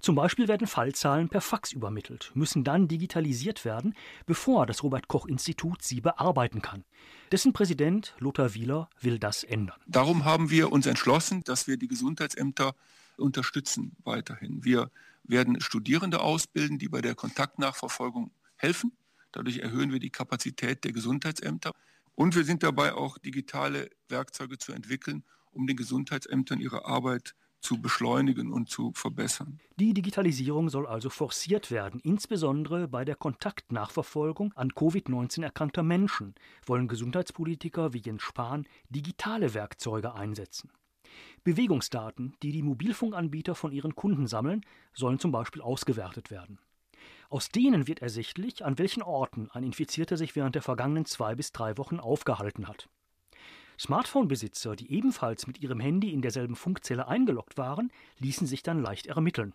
Zum 0.00 0.14
Beispiel 0.14 0.48
werden 0.48 0.66
Fallzahlen 0.66 1.28
per 1.28 1.40
Fax 1.40 1.72
übermittelt, 1.72 2.30
müssen 2.34 2.64
dann 2.64 2.88
digitalisiert 2.88 3.64
werden, 3.64 3.94
bevor 4.26 4.66
das 4.66 4.82
Robert 4.82 5.08
Koch 5.08 5.26
Institut 5.26 5.82
sie 5.82 6.00
bearbeiten 6.00 6.62
kann. 6.62 6.84
Dessen 7.32 7.52
Präsident 7.52 8.14
Lothar 8.18 8.54
Wieler 8.54 8.88
will 9.00 9.18
das 9.18 9.44
ändern. 9.44 9.78
Darum 9.86 10.24
haben 10.24 10.50
wir 10.50 10.72
uns 10.72 10.86
entschlossen, 10.86 11.42
dass 11.44 11.66
wir 11.66 11.76
die 11.76 11.88
Gesundheitsämter 11.88 12.74
unterstützen 13.16 13.96
weiterhin. 14.04 14.64
Wir 14.64 14.90
werden 15.24 15.60
Studierende 15.60 16.20
ausbilden, 16.20 16.78
die 16.78 16.88
bei 16.88 17.00
der 17.00 17.14
Kontaktnachverfolgung 17.14 18.30
helfen. 18.56 18.92
Dadurch 19.32 19.58
erhöhen 19.58 19.92
wir 19.92 19.98
die 19.98 20.10
Kapazität 20.10 20.84
der 20.84 20.92
Gesundheitsämter. 20.92 21.72
Und 22.14 22.36
wir 22.36 22.44
sind 22.44 22.62
dabei 22.62 22.94
auch 22.94 23.18
digitale 23.18 23.90
Werkzeuge 24.08 24.58
zu 24.58 24.72
entwickeln, 24.72 25.24
um 25.50 25.66
den 25.66 25.76
Gesundheitsämtern 25.76 26.60
ihre 26.60 26.84
Arbeit 26.84 27.34
zu 27.64 27.80
beschleunigen 27.80 28.52
und 28.52 28.68
zu 28.68 28.92
verbessern. 28.94 29.58
Die 29.76 29.94
Digitalisierung 29.94 30.68
soll 30.68 30.86
also 30.86 31.10
forciert 31.10 31.70
werden, 31.70 32.00
insbesondere 32.00 32.86
bei 32.88 33.04
der 33.04 33.16
Kontaktnachverfolgung 33.16 34.52
an 34.54 34.70
Covid-19 34.70 35.42
erkrankter 35.42 35.82
Menschen 35.82 36.34
wollen 36.66 36.88
Gesundheitspolitiker 36.88 37.92
wie 37.92 38.02
Jens 38.04 38.22
Spahn 38.22 38.66
digitale 38.90 39.54
Werkzeuge 39.54 40.14
einsetzen. 40.14 40.70
Bewegungsdaten, 41.42 42.34
die 42.42 42.52
die 42.52 42.62
Mobilfunkanbieter 42.62 43.54
von 43.54 43.72
ihren 43.72 43.94
Kunden 43.94 44.26
sammeln, 44.26 44.64
sollen 44.92 45.18
zum 45.18 45.32
Beispiel 45.32 45.62
ausgewertet 45.62 46.30
werden. 46.30 46.58
Aus 47.30 47.48
denen 47.48 47.86
wird 47.86 48.00
ersichtlich, 48.00 48.64
an 48.64 48.78
welchen 48.78 49.02
Orten 49.02 49.50
ein 49.50 49.64
Infizierter 49.64 50.16
sich 50.16 50.36
während 50.36 50.54
der 50.54 50.62
vergangenen 50.62 51.04
zwei 51.04 51.34
bis 51.34 51.52
drei 51.52 51.76
Wochen 51.78 51.98
aufgehalten 51.98 52.68
hat. 52.68 52.88
Smartphone-Besitzer, 53.78 54.76
die 54.76 54.92
ebenfalls 54.92 55.46
mit 55.46 55.60
ihrem 55.60 55.80
Handy 55.80 56.12
in 56.12 56.22
derselben 56.22 56.56
Funkzelle 56.56 57.08
eingeloggt 57.08 57.58
waren, 57.58 57.90
ließen 58.18 58.46
sich 58.46 58.62
dann 58.62 58.82
leicht 58.82 59.06
ermitteln. 59.06 59.54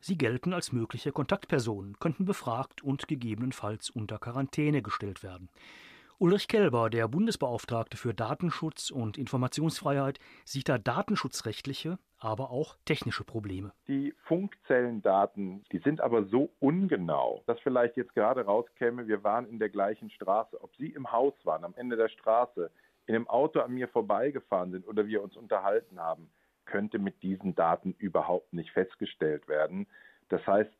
Sie 0.00 0.16
gelten 0.16 0.52
als 0.52 0.72
mögliche 0.72 1.12
Kontaktpersonen, 1.12 1.98
könnten 1.98 2.24
befragt 2.24 2.82
und 2.82 3.08
gegebenenfalls 3.08 3.90
unter 3.90 4.18
Quarantäne 4.18 4.82
gestellt 4.82 5.22
werden. 5.22 5.48
Ulrich 6.18 6.48
Kelber, 6.48 6.88
der 6.88 7.08
Bundesbeauftragte 7.08 7.98
für 7.98 8.14
Datenschutz 8.14 8.90
und 8.90 9.18
Informationsfreiheit, 9.18 10.18
sieht 10.46 10.66
da 10.70 10.78
datenschutzrechtliche, 10.78 11.98
aber 12.18 12.50
auch 12.50 12.76
technische 12.86 13.22
Probleme. 13.22 13.72
Die 13.86 14.14
Funkzellendaten, 14.22 15.62
die 15.72 15.78
sind 15.78 16.00
aber 16.00 16.24
so 16.24 16.48
ungenau, 16.58 17.42
dass 17.46 17.60
vielleicht 17.60 17.98
jetzt 17.98 18.14
gerade 18.14 18.46
rauskäme, 18.46 19.06
wir 19.06 19.24
waren 19.24 19.46
in 19.46 19.58
der 19.58 19.68
gleichen 19.68 20.08
Straße. 20.08 20.58
Ob 20.62 20.74
Sie 20.76 20.86
im 20.86 21.12
Haus 21.12 21.34
waren, 21.44 21.64
am 21.64 21.74
Ende 21.76 21.96
der 21.96 22.08
Straße, 22.08 22.70
in 23.06 23.14
einem 23.14 23.28
Auto 23.28 23.60
an 23.60 23.72
mir 23.72 23.88
vorbeigefahren 23.88 24.72
sind 24.72 24.86
oder 24.86 25.06
wir 25.06 25.22
uns 25.22 25.36
unterhalten 25.36 26.00
haben, 26.00 26.30
könnte 26.64 26.98
mit 26.98 27.22
diesen 27.22 27.54
Daten 27.54 27.94
überhaupt 27.98 28.52
nicht 28.52 28.70
festgestellt 28.72 29.48
werden. 29.48 29.86
Das 30.28 30.44
heißt, 30.46 30.70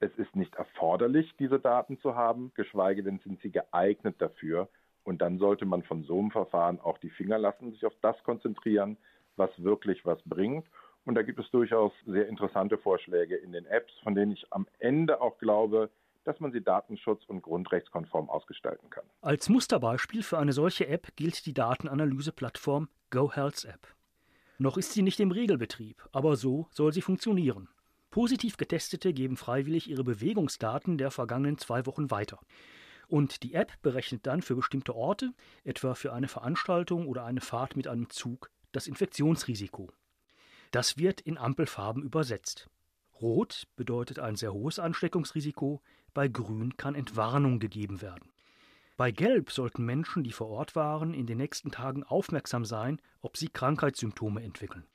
es 0.00 0.10
ist 0.18 0.36
nicht 0.36 0.54
erforderlich, 0.56 1.32
diese 1.38 1.58
Daten 1.58 1.98
zu 2.00 2.14
haben, 2.14 2.52
geschweige 2.54 3.02
denn 3.02 3.18
sind 3.20 3.40
sie 3.40 3.50
geeignet 3.50 4.16
dafür. 4.18 4.68
Und 5.04 5.22
dann 5.22 5.38
sollte 5.38 5.64
man 5.64 5.84
von 5.84 6.02
so 6.02 6.18
einem 6.18 6.32
Verfahren 6.32 6.80
auch 6.80 6.98
die 6.98 7.10
Finger 7.10 7.38
lassen, 7.38 7.70
sich 7.70 7.86
auf 7.86 7.94
das 8.02 8.20
konzentrieren, 8.24 8.96
was 9.36 9.50
wirklich 9.62 10.04
was 10.04 10.20
bringt. 10.24 10.66
Und 11.04 11.14
da 11.14 11.22
gibt 11.22 11.38
es 11.38 11.48
durchaus 11.50 11.92
sehr 12.04 12.26
interessante 12.28 12.76
Vorschläge 12.76 13.36
in 13.36 13.52
den 13.52 13.64
Apps, 13.66 13.92
von 14.02 14.16
denen 14.16 14.32
ich 14.32 14.52
am 14.52 14.66
Ende 14.80 15.20
auch 15.20 15.38
glaube, 15.38 15.90
dass 16.26 16.40
man 16.40 16.52
sie 16.52 16.60
datenschutz- 16.60 17.26
und 17.26 17.42
grundrechtskonform 17.42 18.28
ausgestalten 18.28 18.90
kann. 18.90 19.04
Als 19.20 19.48
Musterbeispiel 19.48 20.22
für 20.22 20.38
eine 20.38 20.52
solche 20.52 20.88
App 20.88 21.14
gilt 21.16 21.46
die 21.46 21.54
Datenanalyseplattform 21.54 22.88
GoHealth 23.10 23.64
App. 23.64 23.94
Noch 24.58 24.76
ist 24.76 24.92
sie 24.92 25.02
nicht 25.02 25.20
im 25.20 25.30
Regelbetrieb, 25.30 26.02
aber 26.12 26.36
so 26.36 26.66
soll 26.70 26.92
sie 26.92 27.02
funktionieren. 27.02 27.68
Positiv 28.10 28.56
Getestete 28.56 29.12
geben 29.12 29.36
freiwillig 29.36 29.88
ihre 29.88 30.02
Bewegungsdaten 30.02 30.98
der 30.98 31.10
vergangenen 31.10 31.58
zwei 31.58 31.86
Wochen 31.86 32.10
weiter. 32.10 32.40
Und 33.08 33.42
die 33.42 33.54
App 33.54 33.72
berechnet 33.82 34.26
dann 34.26 34.42
für 34.42 34.56
bestimmte 34.56 34.94
Orte, 34.96 35.32
etwa 35.62 35.94
für 35.94 36.12
eine 36.12 36.26
Veranstaltung 36.26 37.06
oder 37.06 37.24
eine 37.24 37.40
Fahrt 37.40 37.76
mit 37.76 37.86
einem 37.86 38.10
Zug, 38.10 38.50
das 38.72 38.88
Infektionsrisiko. 38.88 39.92
Das 40.72 40.98
wird 40.98 41.20
in 41.20 41.38
Ampelfarben 41.38 42.02
übersetzt. 42.02 42.68
Rot 43.20 43.66
bedeutet 43.76 44.18
ein 44.18 44.36
sehr 44.36 44.52
hohes 44.52 44.78
Ansteckungsrisiko, 44.78 45.82
bei 46.16 46.28
Grün 46.28 46.78
kann 46.78 46.94
Entwarnung 46.94 47.58
gegeben 47.58 48.00
werden. 48.00 48.30
Bei 48.96 49.10
Gelb 49.10 49.52
sollten 49.52 49.84
Menschen, 49.84 50.24
die 50.24 50.32
vor 50.32 50.48
Ort 50.48 50.74
waren, 50.74 51.12
in 51.12 51.26
den 51.26 51.36
nächsten 51.36 51.70
Tagen 51.70 52.04
aufmerksam 52.04 52.64
sein, 52.64 53.02
ob 53.20 53.36
sie 53.36 53.48
Krankheitssymptome 53.48 54.42
entwickeln. 54.42 54.86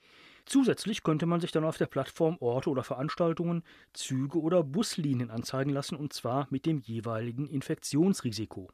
Zusätzlich 0.48 1.04
könnte 1.04 1.28
man 1.28 1.40
sich 1.40 1.52
dann 1.52 1.64
auf 1.64 1.78
der 1.78 1.86
Plattform 1.86 2.38
Orte 2.40 2.72
oder 2.72 2.84
Veranstaltungen, 2.84 3.62
Züge 3.94 4.42
oder 4.42 4.64
Buslinien 4.64 5.30
anzeigen 5.30 5.70
lassen, 5.70 5.96
und 5.96 6.12
zwar 6.12 6.48
mit 6.50 6.66
dem 6.66 6.80
jeweiligen 6.80 7.48
Infektionsrisiko. 7.48 8.72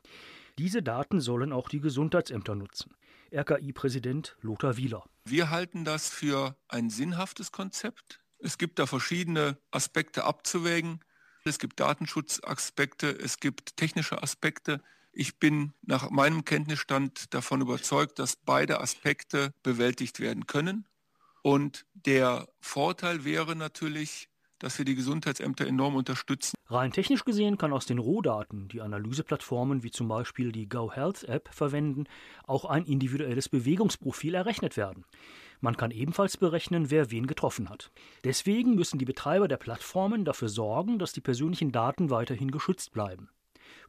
Diese 0.57 0.81
Daten 0.81 1.19
sollen 1.19 1.51
auch 1.51 1.67
die 1.67 1.81
Gesundheitsämter 1.81 2.55
nutzen. 2.55 2.95
RKI-Präsident 3.33 4.37
Lothar 4.39 4.77
Wieler. 4.77 5.03
Wir 5.25 5.49
halten 5.49 5.83
das 5.83 6.07
für 6.07 6.55
ein 6.69 6.89
sinnhaftes 6.89 7.51
Konzept. 7.51 8.21
Es 8.39 8.57
gibt 8.57 8.79
da 8.79 8.85
verschiedene 8.85 9.57
Aspekte 9.69 10.23
abzuwägen. 10.23 11.01
Es 11.47 11.59
gibt 11.59 11.79
Datenschutzaspekte, 11.79 13.09
es 13.09 13.39
gibt 13.39 13.77
technische 13.77 14.21
Aspekte. 14.21 14.81
Ich 15.11 15.39
bin 15.39 15.73
nach 15.81 16.09
meinem 16.09 16.45
Kenntnisstand 16.45 17.33
davon 17.33 17.61
überzeugt, 17.61 18.19
dass 18.19 18.35
beide 18.35 18.81
Aspekte 18.81 19.53
bewältigt 19.63 20.19
werden 20.19 20.45
können. 20.47 20.87
Und 21.41 21.85
der 21.93 22.47
Vorteil 22.59 23.23
wäre 23.23 23.55
natürlich, 23.55 24.29
dass 24.59 24.77
wir 24.77 24.85
die 24.85 24.95
Gesundheitsämter 24.95 25.67
enorm 25.67 25.95
unterstützen. 25.95 26.57
Rein 26.67 26.91
technisch 26.91 27.23
gesehen 27.23 27.57
kann 27.57 27.73
aus 27.73 27.85
den 27.85 27.97
Rohdaten, 27.97 28.67
die 28.67 28.81
Analyseplattformen 28.81 29.83
wie 29.83 29.91
zum 29.91 30.07
Beispiel 30.07 30.51
die 30.51 30.67
GoHealth 30.67 31.23
App 31.25 31.49
verwenden, 31.53 32.05
auch 32.45 32.65
ein 32.65 32.85
individuelles 32.85 33.49
Bewegungsprofil 33.49 34.35
errechnet 34.35 34.77
werden. 34.77 35.05
Man 35.59 35.77
kann 35.77 35.91
ebenfalls 35.91 36.37
berechnen, 36.37 36.91
wer 36.91 37.09
wen 37.09 37.25
getroffen 37.25 37.69
hat. 37.69 37.91
Deswegen 38.23 38.75
müssen 38.75 38.99
die 38.99 39.05
Betreiber 39.05 39.47
der 39.47 39.57
Plattformen 39.57 40.25
dafür 40.25 40.49
sorgen, 40.49 40.99
dass 40.99 41.13
die 41.13 41.21
persönlichen 41.21 41.71
Daten 41.71 42.09
weiterhin 42.09 42.51
geschützt 42.51 42.91
bleiben. 42.91 43.29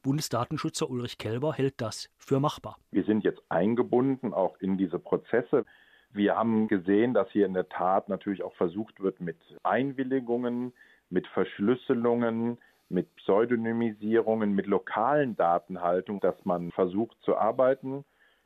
Bundesdatenschützer 0.02 0.88
Ulrich 0.88 1.18
Kelber 1.18 1.52
hält 1.52 1.80
das 1.80 2.08
für 2.16 2.40
machbar. 2.40 2.78
Wir 2.90 3.04
sind 3.04 3.24
jetzt 3.24 3.42
eingebunden 3.48 4.32
auch 4.32 4.56
in 4.60 4.78
diese 4.78 4.98
Prozesse. 4.98 5.64
Wir 6.12 6.36
haben 6.36 6.68
gesehen, 6.68 7.14
dass 7.14 7.30
hier 7.30 7.46
in 7.46 7.54
der 7.54 7.68
Tat 7.68 8.08
natürlich 8.08 8.42
auch 8.42 8.54
versucht 8.54 9.00
wird, 9.00 9.20
mit 9.20 9.36
Einwilligungen, 9.62 10.72
mit 11.10 11.26
Verschlüsselungen, 11.28 12.58
mit 12.88 13.14
Pseudonymisierungen, 13.16 14.54
mit 14.54 14.66
lokalen 14.66 15.36
Datenhaltung, 15.36 16.20
dass 16.20 16.36
man 16.44 16.70
versucht 16.72 17.16
zu 17.22 17.36
arbeiten. 17.36 18.04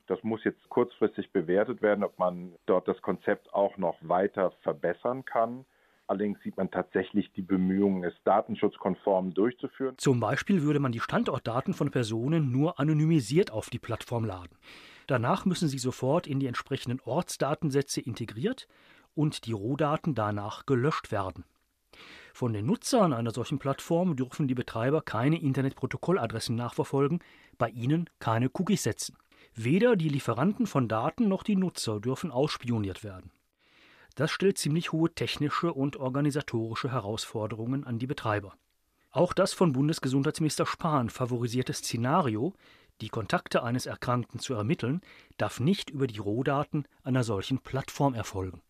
Das 0.09 0.23
muss 0.25 0.43
jetzt 0.45 0.69
kurzfristig 0.69 1.33
bewertet 1.33 1.81
werden, 1.81 2.03
ob 2.03 2.19
man 2.19 2.53
dort 2.67 2.89
das 2.89 3.01
Konzept 3.03 3.53
auch 3.55 3.77
noch 3.77 3.97
weiter 4.01 4.53
verbessern 4.63 5.25
kann. 5.25 5.65
Allerdings 6.09 6.41
sieht 6.43 6.57
man 6.57 6.71
tatsächlich 6.71 7.33
die 7.33 7.43
Bemühungen, 7.43 8.03
es 8.05 8.15
datenschutzkonform 8.25 9.33
durchzuführen. 9.33 9.95
Zum 9.99 10.19
Beispiel 10.19 10.63
würde 10.63 10.81
man 10.81 10.93
die 10.93 11.01
Standortdaten 11.01 11.73
von 11.73 11.91
Personen 11.91 12.51
nur 12.51 12.81
anonymisiert 12.81 13.53
auf 13.53 13.71
die 13.71 13.79
Plattform 13.79 14.25
laden. 14.25 14.59
Danach 15.13 15.45
müssen 15.45 15.69
sie 15.69 15.79
sofort 15.79 16.27
in 16.27 16.41
die 16.41 16.47
entsprechenden 16.47 16.99
Ortsdatensätze 17.03 18.01
integriert 18.01 18.67
und 19.15 19.45
die 19.45 19.53
Rohdaten 19.53 20.15
danach 20.15 20.65
gelöscht 20.65 21.13
werden. 21.13 21.45
Von 22.33 22.55
den 22.55 22.65
Nutzern 22.65 23.13
einer 23.13 23.31
solchen 23.31 23.59
Plattform 23.59 24.17
dürfen 24.17 24.49
die 24.49 24.55
Betreiber 24.55 25.03
keine 25.03 25.39
Internetprotokolladressen 25.39 26.57
nachverfolgen, 26.57 27.23
bei 27.59 27.69
ihnen 27.69 28.09
keine 28.21 28.49
Cookies 28.55 28.85
setzen. 28.85 29.19
Weder 29.55 29.97
die 29.97 30.09
Lieferanten 30.09 30.67
von 30.67 30.89
Daten 30.89 31.29
noch 31.29 31.43
die 31.43 31.57
Nutzer 31.57 32.01
dürfen 32.01 32.31
ausspioniert 32.31 33.05
werden. 33.05 33.33
Das 34.15 34.31
stellt 34.31 34.57
ziemlich 34.57 34.93
hohe 34.93 35.15
technische 35.15 35.75
und 35.75 35.99
organisatorische 35.99 36.91
Herausforderungen 36.91 37.85
an 37.85 37.99
die 37.99 38.07
Betreiber. 38.07 38.55
Auch 39.11 39.35
das 39.35 39.53
von 39.53 39.75
Bundesgesundheitsminister 39.75 40.65
Spahn 40.65 41.11
favorisierte 41.11 41.75
Szenario, 41.75 42.55
die 43.03 43.09
Kontakte 43.09 43.63
eines 43.63 43.87
Erkrankten 43.87 44.41
zu 44.41 44.55
ermitteln, 44.55 45.03
darf 45.37 45.61
nicht 45.61 45.91
über 45.91 46.07
die 46.07 46.19
Rohdaten 46.19 46.87
einer 47.03 47.25
solchen 47.25 47.59
Plattform 47.59 48.15
erfolgen. 48.15 48.63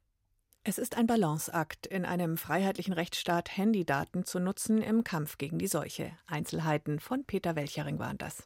Es 0.65 0.79
ist 0.79 0.97
ein 0.97 1.07
Balanceakt, 1.07 1.87
in 1.87 2.05
einem 2.05 2.37
freiheitlichen 2.37 2.93
Rechtsstaat 2.93 3.57
Handydaten 3.57 4.25
zu 4.25 4.39
nutzen 4.39 4.81
im 4.81 5.05
Kampf 5.05 5.37
gegen 5.37 5.59
die 5.59 5.67
Seuche. 5.67 6.13
Einzelheiten 6.27 7.01
von 7.01 7.25
Peter 7.25 7.57
Welchering 7.57 7.99
waren 7.99 8.19
das. 8.19 8.45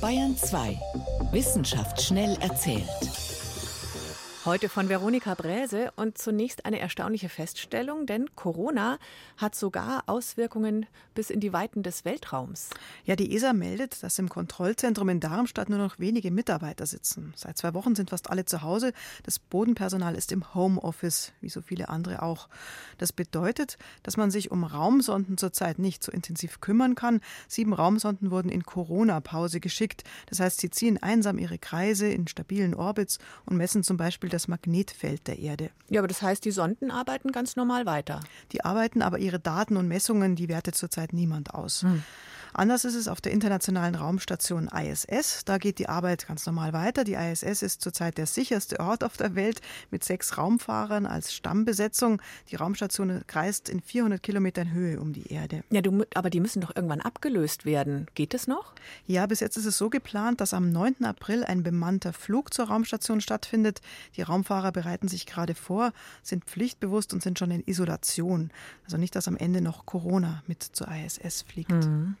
Bayern 0.00 0.36
2. 0.36 0.78
Wissenschaft 1.32 2.00
schnell 2.00 2.36
erzählt. 2.40 2.88
Heute 4.50 4.68
von 4.68 4.88
Veronika 4.88 5.34
Bräse 5.34 5.92
und 5.94 6.18
zunächst 6.18 6.66
eine 6.66 6.80
erstaunliche 6.80 7.28
Feststellung, 7.28 8.04
denn 8.04 8.34
Corona 8.34 8.98
hat 9.36 9.54
sogar 9.54 10.02
Auswirkungen 10.06 10.86
bis 11.14 11.30
in 11.30 11.38
die 11.38 11.52
Weiten 11.52 11.84
des 11.84 12.04
Weltraums. 12.04 12.70
Ja, 13.04 13.14
die 13.14 13.32
ESA 13.32 13.52
meldet, 13.52 14.02
dass 14.02 14.18
im 14.18 14.28
Kontrollzentrum 14.28 15.08
in 15.08 15.20
Darmstadt 15.20 15.68
nur 15.68 15.78
noch 15.78 16.00
wenige 16.00 16.32
Mitarbeiter 16.32 16.84
sitzen. 16.86 17.32
Seit 17.36 17.58
zwei 17.58 17.74
Wochen 17.74 17.94
sind 17.94 18.10
fast 18.10 18.28
alle 18.28 18.44
zu 18.44 18.62
Hause. 18.62 18.92
Das 19.22 19.38
Bodenpersonal 19.38 20.16
ist 20.16 20.32
im 20.32 20.52
Homeoffice, 20.52 21.30
wie 21.40 21.48
so 21.48 21.60
viele 21.60 21.88
andere 21.88 22.20
auch. 22.20 22.48
Das 22.98 23.12
bedeutet, 23.12 23.78
dass 24.02 24.16
man 24.16 24.32
sich 24.32 24.50
um 24.50 24.64
Raumsonden 24.64 25.38
zurzeit 25.38 25.78
nicht 25.78 26.02
so 26.02 26.10
intensiv 26.10 26.60
kümmern 26.60 26.96
kann. 26.96 27.20
Sieben 27.46 27.72
Raumsonden 27.72 28.32
wurden 28.32 28.48
in 28.48 28.64
Corona-Pause 28.64 29.60
geschickt. 29.60 30.02
Das 30.26 30.40
heißt, 30.40 30.60
sie 30.60 30.70
ziehen 30.70 31.00
einsam 31.00 31.38
ihre 31.38 31.58
Kreise 31.58 32.08
in 32.08 32.26
stabilen 32.26 32.74
Orbits 32.74 33.20
und 33.46 33.56
messen 33.56 33.84
zum 33.84 33.96
Beispiel 33.96 34.28
das 34.28 34.39
Magnetfeld 34.48 35.26
der 35.26 35.38
Erde. 35.38 35.70
Ja, 35.88 36.00
aber 36.00 36.08
das 36.08 36.22
heißt, 36.22 36.44
die 36.44 36.50
Sonden 36.50 36.90
arbeiten 36.90 37.32
ganz 37.32 37.56
normal 37.56 37.86
weiter. 37.86 38.20
Die 38.52 38.64
arbeiten, 38.64 39.02
aber 39.02 39.18
ihre 39.18 39.40
Daten 39.40 39.76
und 39.76 39.88
Messungen, 39.88 40.36
die 40.36 40.48
wertet 40.48 40.74
zurzeit 40.74 41.12
niemand 41.12 41.54
aus. 41.54 41.82
Hm. 41.82 42.02
Anders 42.52 42.84
ist 42.84 42.94
es 42.94 43.08
auf 43.08 43.20
der 43.20 43.32
internationalen 43.32 43.94
Raumstation 43.94 44.68
ISS. 44.68 45.44
Da 45.44 45.58
geht 45.58 45.78
die 45.78 45.88
Arbeit 45.88 46.26
ganz 46.26 46.46
normal 46.46 46.72
weiter. 46.72 47.04
Die 47.04 47.14
ISS 47.14 47.62
ist 47.62 47.80
zurzeit 47.80 48.18
der 48.18 48.26
sicherste 48.26 48.80
Ort 48.80 49.04
auf 49.04 49.16
der 49.16 49.34
Welt 49.34 49.60
mit 49.90 50.04
sechs 50.04 50.36
Raumfahrern 50.36 51.06
als 51.06 51.32
Stammbesetzung. 51.32 52.20
Die 52.50 52.56
Raumstation 52.56 53.22
kreist 53.26 53.68
in 53.68 53.80
400 53.80 54.22
Kilometern 54.22 54.72
Höhe 54.72 55.00
um 55.00 55.12
die 55.12 55.32
Erde. 55.32 55.62
Ja, 55.70 55.80
du, 55.80 56.04
aber 56.14 56.30
die 56.30 56.40
müssen 56.40 56.60
doch 56.60 56.74
irgendwann 56.74 57.00
abgelöst 57.00 57.64
werden. 57.64 58.06
Geht 58.14 58.34
es 58.34 58.46
noch? 58.46 58.74
Ja, 59.06 59.26
bis 59.26 59.40
jetzt 59.40 59.56
ist 59.56 59.66
es 59.66 59.78
so 59.78 59.90
geplant, 59.90 60.40
dass 60.40 60.54
am 60.54 60.70
9. 60.70 61.04
April 61.04 61.44
ein 61.44 61.62
bemannter 61.62 62.12
Flug 62.12 62.52
zur 62.52 62.66
Raumstation 62.66 63.20
stattfindet. 63.20 63.80
Die 64.16 64.22
Raumfahrer 64.22 64.72
bereiten 64.72 65.08
sich 65.08 65.26
gerade 65.26 65.54
vor, 65.54 65.92
sind 66.22 66.44
pflichtbewusst 66.44 67.12
und 67.12 67.22
sind 67.22 67.38
schon 67.38 67.50
in 67.50 67.62
Isolation. 67.66 68.50
Also 68.84 68.96
nicht, 68.96 69.14
dass 69.14 69.28
am 69.28 69.36
Ende 69.36 69.60
noch 69.60 69.86
Corona 69.86 70.42
mit 70.46 70.62
zur 70.62 70.88
ISS 70.88 71.42
fliegt. 71.42 71.70
Mhm. 71.70 72.16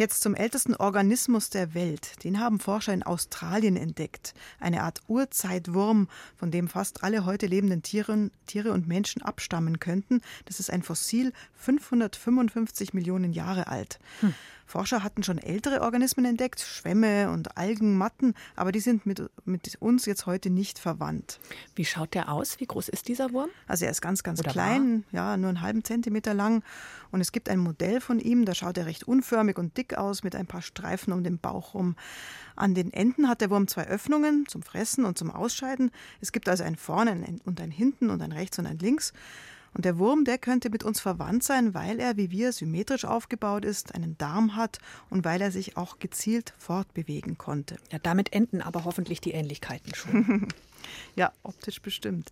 Jetzt 0.00 0.22
zum 0.22 0.34
ältesten 0.34 0.74
Organismus 0.74 1.50
der 1.50 1.74
Welt. 1.74 2.24
Den 2.24 2.40
haben 2.40 2.58
Forscher 2.58 2.94
in 2.94 3.02
Australien 3.02 3.76
entdeckt. 3.76 4.32
Eine 4.58 4.82
Art 4.82 5.00
Urzeitwurm, 5.08 6.08
von 6.36 6.50
dem 6.50 6.68
fast 6.68 7.04
alle 7.04 7.26
heute 7.26 7.46
lebenden 7.46 7.82
Tiere, 7.82 8.30
Tiere 8.46 8.72
und 8.72 8.88
Menschen 8.88 9.20
abstammen 9.20 9.78
könnten. 9.78 10.22
Das 10.46 10.58
ist 10.58 10.70
ein 10.70 10.82
Fossil, 10.82 11.34
555 11.54 12.94
Millionen 12.94 13.34
Jahre 13.34 13.66
alt. 13.66 13.98
Hm. 14.20 14.34
Forscher 14.70 15.02
hatten 15.02 15.24
schon 15.24 15.38
ältere 15.38 15.80
Organismen 15.80 16.24
entdeckt, 16.24 16.60
Schwämme 16.60 17.30
und 17.30 17.56
Algenmatten, 17.58 18.34
aber 18.54 18.70
die 18.70 18.78
sind 18.78 19.04
mit, 19.04 19.28
mit 19.44 19.76
uns 19.80 20.06
jetzt 20.06 20.26
heute 20.26 20.48
nicht 20.48 20.78
verwandt. 20.78 21.40
Wie 21.74 21.84
schaut 21.84 22.14
der 22.14 22.30
aus? 22.30 22.60
Wie 22.60 22.66
groß 22.66 22.88
ist 22.88 23.08
dieser 23.08 23.32
Wurm? 23.32 23.50
Also 23.66 23.84
er 23.84 23.90
ist 23.90 24.00
ganz, 24.00 24.22
ganz 24.22 24.38
Oder 24.38 24.52
klein, 24.52 25.04
war? 25.10 25.32
ja, 25.32 25.36
nur 25.36 25.48
einen 25.48 25.60
halben 25.60 25.82
Zentimeter 25.82 26.34
lang. 26.34 26.62
Und 27.10 27.20
es 27.20 27.32
gibt 27.32 27.48
ein 27.48 27.58
Modell 27.58 28.00
von 28.00 28.20
ihm, 28.20 28.44
da 28.44 28.54
schaut 28.54 28.78
er 28.78 28.86
recht 28.86 29.08
unförmig 29.08 29.58
und 29.58 29.76
dick 29.76 29.98
aus, 29.98 30.22
mit 30.22 30.36
ein 30.36 30.46
paar 30.46 30.62
Streifen 30.62 31.12
um 31.12 31.24
den 31.24 31.38
Bauch 31.38 31.74
rum. 31.74 31.96
An 32.54 32.74
den 32.74 32.92
Enden 32.92 33.28
hat 33.28 33.40
der 33.40 33.50
Wurm 33.50 33.66
zwei 33.66 33.88
Öffnungen 33.88 34.46
zum 34.46 34.62
Fressen 34.62 35.04
und 35.04 35.18
zum 35.18 35.32
Ausscheiden. 35.32 35.90
Es 36.20 36.30
gibt 36.30 36.48
also 36.48 36.62
ein 36.62 36.76
vorne 36.76 37.24
und 37.44 37.60
ein 37.60 37.72
hinten 37.72 38.08
und 38.08 38.22
ein 38.22 38.30
rechts 38.30 38.58
und 38.60 38.66
ein 38.66 38.78
links. 38.78 39.12
Und 39.74 39.84
der 39.84 39.98
Wurm, 39.98 40.24
der 40.24 40.38
könnte 40.38 40.70
mit 40.70 40.82
uns 40.82 41.00
verwandt 41.00 41.42
sein, 41.42 41.74
weil 41.74 42.00
er, 42.00 42.16
wie 42.16 42.30
wir, 42.30 42.52
symmetrisch 42.52 43.04
aufgebaut 43.04 43.64
ist, 43.64 43.94
einen 43.94 44.18
Darm 44.18 44.56
hat 44.56 44.78
und 45.10 45.24
weil 45.24 45.40
er 45.40 45.52
sich 45.52 45.76
auch 45.76 45.98
gezielt 45.98 46.54
fortbewegen 46.58 47.38
konnte. 47.38 47.76
Ja, 47.92 47.98
damit 47.98 48.32
enden 48.32 48.62
aber 48.62 48.84
hoffentlich 48.84 49.20
die 49.20 49.32
Ähnlichkeiten 49.32 49.94
schon. 49.94 50.48
Ja, 51.16 51.32
optisch 51.42 51.82
bestimmt. 51.82 52.30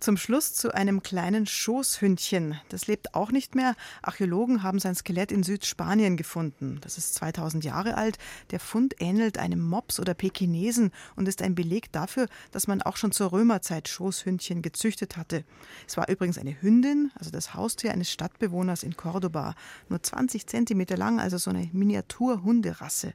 Zum 0.00 0.16
Schluss 0.16 0.54
zu 0.54 0.74
einem 0.74 1.02
kleinen 1.02 1.46
Schoßhündchen. 1.46 2.60
Das 2.68 2.86
lebt 2.86 3.14
auch 3.14 3.30
nicht 3.30 3.54
mehr. 3.54 3.76
Archäologen 4.02 4.62
haben 4.62 4.78
sein 4.78 4.94
Skelett 4.94 5.30
in 5.30 5.42
Südspanien 5.42 6.16
gefunden. 6.16 6.78
Das 6.80 6.98
ist 6.98 7.14
2000 7.14 7.64
Jahre 7.64 7.96
alt. 7.96 8.18
Der 8.50 8.60
Fund 8.60 8.94
ähnelt 8.98 9.38
einem 9.38 9.60
Mops 9.60 10.00
oder 10.00 10.14
Pekinesen 10.14 10.90
und 11.16 11.28
ist 11.28 11.42
ein 11.42 11.54
Beleg 11.54 11.92
dafür, 11.92 12.26
dass 12.50 12.66
man 12.66 12.82
auch 12.82 12.96
schon 12.96 13.12
zur 13.12 13.32
Römerzeit 13.32 13.88
Schoßhündchen 13.88 14.62
gezüchtet 14.62 15.16
hatte. 15.16 15.44
Es 15.86 15.96
war 15.96 16.08
übrigens 16.08 16.38
eine 16.38 16.60
Hündin, 16.60 17.12
also 17.16 17.30
das 17.30 17.54
Haustier 17.54 17.92
eines 17.92 18.10
Stadtbewohners 18.10 18.82
in 18.82 18.96
Cordoba. 18.96 19.54
Nur 19.88 20.02
20 20.02 20.46
Zentimeter 20.46 20.96
lang, 20.96 21.20
also 21.20 21.38
so 21.38 21.50
eine 21.50 21.68
Miniatur-Hunderasse. 21.72 23.14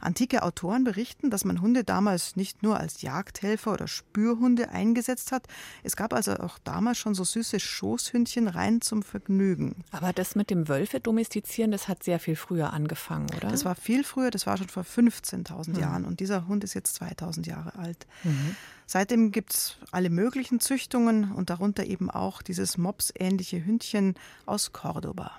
Antike 0.00 0.42
Autoren 0.42 0.84
berichten, 0.84 1.30
dass 1.30 1.44
man 1.44 1.60
Hunde 1.60 1.84
damals 1.84 2.36
nicht 2.36 2.62
nur 2.62 2.78
als 2.78 3.02
Jagdhelfer 3.02 3.72
oder 3.72 3.86
Spürhunde 3.86 4.70
eingesetzt 4.70 5.32
hat. 5.32 5.46
Es 5.82 5.96
gab 5.96 6.12
also 6.12 6.32
auch 6.36 6.58
damals 6.58 6.98
schon 6.98 7.14
so 7.14 7.24
süße 7.24 7.60
Schoßhündchen 7.60 8.48
rein 8.48 8.80
zum 8.80 9.02
Vergnügen. 9.02 9.76
Aber 9.90 10.12
das 10.12 10.34
mit 10.34 10.50
dem 10.50 10.68
Wölfe 10.68 11.00
domestizieren, 11.00 11.70
das 11.70 11.88
hat 11.88 12.02
sehr 12.02 12.18
viel 12.18 12.36
früher 12.36 12.72
angefangen, 12.72 13.28
oder? 13.36 13.48
Das 13.48 13.64
war 13.64 13.74
viel 13.74 14.04
früher, 14.04 14.30
das 14.30 14.46
war 14.46 14.56
schon 14.56 14.68
vor 14.68 14.84
15.000 14.84 15.70
mhm. 15.70 15.78
Jahren 15.78 16.04
und 16.04 16.20
dieser 16.20 16.46
Hund 16.46 16.64
ist 16.64 16.74
jetzt 16.74 16.94
2000 16.96 17.46
Jahre 17.46 17.74
alt. 17.76 18.06
Mhm. 18.24 18.56
Seitdem 18.86 19.30
gibt 19.30 19.54
es 19.54 19.76
alle 19.92 20.10
möglichen 20.10 20.58
Züchtungen 20.58 21.30
und 21.32 21.50
darunter 21.50 21.84
eben 21.84 22.10
auch 22.10 22.42
dieses 22.42 22.76
Mops-ähnliche 22.76 23.64
Hündchen 23.64 24.14
aus 24.46 24.72
Cordoba 24.72 25.32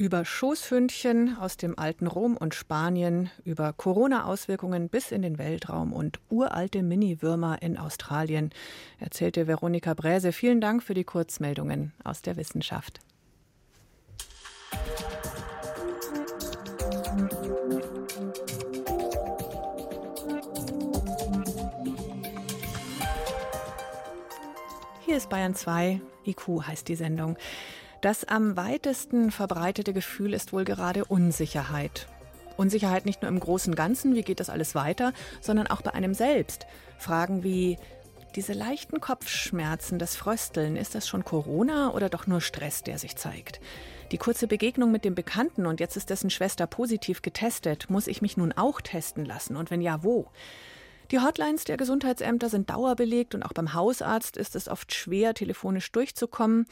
über 0.00 0.24
Schoßhündchen 0.24 1.36
aus 1.36 1.58
dem 1.58 1.78
alten 1.78 2.06
Rom 2.06 2.34
und 2.34 2.54
Spanien, 2.54 3.28
über 3.44 3.74
Corona-Auswirkungen 3.74 4.88
bis 4.88 5.12
in 5.12 5.20
den 5.20 5.36
Weltraum 5.36 5.92
und 5.92 6.20
uralte 6.30 6.82
Mini-Würmer 6.82 7.60
in 7.60 7.76
Australien, 7.76 8.48
erzählte 8.98 9.46
Veronika 9.46 9.92
Bräse. 9.92 10.32
Vielen 10.32 10.62
Dank 10.62 10.82
für 10.82 10.94
die 10.94 11.04
Kurzmeldungen 11.04 11.92
aus 12.02 12.22
der 12.22 12.38
Wissenschaft. 12.38 13.00
Hier 25.04 25.16
ist 25.18 25.28
Bayern 25.28 25.54
2, 25.54 26.00
IQ 26.24 26.62
heißt 26.66 26.88
die 26.88 26.96
Sendung. 26.96 27.36
Das 28.00 28.24
am 28.24 28.56
weitesten 28.56 29.30
verbreitete 29.30 29.92
Gefühl 29.92 30.32
ist 30.32 30.52
wohl 30.52 30.64
gerade 30.64 31.04
Unsicherheit. 31.04 32.08
Unsicherheit 32.56 33.04
nicht 33.04 33.22
nur 33.22 33.28
im 33.28 33.40
großen 33.40 33.74
Ganzen, 33.74 34.14
wie 34.14 34.22
geht 34.22 34.40
das 34.40 34.50
alles 34.50 34.74
weiter, 34.74 35.12
sondern 35.40 35.66
auch 35.66 35.82
bei 35.82 35.92
einem 35.92 36.14
selbst. 36.14 36.66
Fragen 36.98 37.42
wie, 37.42 37.78
diese 38.36 38.52
leichten 38.52 39.00
Kopfschmerzen, 39.00 39.98
das 39.98 40.16
Frösteln, 40.16 40.76
ist 40.76 40.94
das 40.94 41.08
schon 41.08 41.24
Corona 41.24 41.92
oder 41.92 42.08
doch 42.08 42.26
nur 42.26 42.40
Stress, 42.40 42.82
der 42.82 42.98
sich 42.98 43.16
zeigt? 43.16 43.60
Die 44.12 44.18
kurze 44.18 44.46
Begegnung 44.46 44.90
mit 44.90 45.04
dem 45.04 45.14
Bekannten 45.14 45.66
und 45.66 45.80
jetzt 45.80 45.96
ist 45.96 46.10
dessen 46.10 46.30
Schwester 46.30 46.66
positiv 46.66 47.22
getestet. 47.22 47.90
Muss 47.90 48.06
ich 48.06 48.22
mich 48.22 48.36
nun 48.36 48.52
auch 48.52 48.80
testen 48.80 49.24
lassen? 49.24 49.56
Und 49.56 49.70
wenn 49.70 49.82
ja, 49.82 50.02
wo? 50.02 50.28
Die 51.10 51.20
Hotlines 51.20 51.64
der 51.64 51.76
Gesundheitsämter 51.76 52.48
sind 52.48 52.70
dauerbelegt 52.70 53.34
und 53.34 53.42
auch 53.42 53.52
beim 53.52 53.74
Hausarzt 53.74 54.36
ist 54.36 54.54
es 54.54 54.68
oft 54.68 54.94
schwer, 54.94 55.34
telefonisch 55.34 55.90
durchzukommen. 55.92 56.66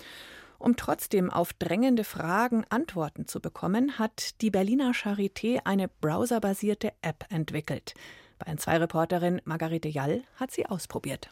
Um 0.58 0.76
trotzdem 0.76 1.30
auf 1.30 1.52
drängende 1.52 2.04
Fragen 2.04 2.64
Antworten 2.68 3.26
zu 3.26 3.40
bekommen, 3.40 3.98
hat 3.98 4.40
die 4.42 4.50
Berliner 4.50 4.92
Charité 4.92 5.60
eine 5.64 5.88
browserbasierte 5.88 6.92
App 7.00 7.24
entwickelt. 7.30 7.94
Bei 8.38 8.52
N2-Reporterin 8.52 9.40
Margarete 9.44 9.88
Jall 9.88 10.22
hat 10.36 10.50
sie 10.50 10.66
ausprobiert. 10.66 11.30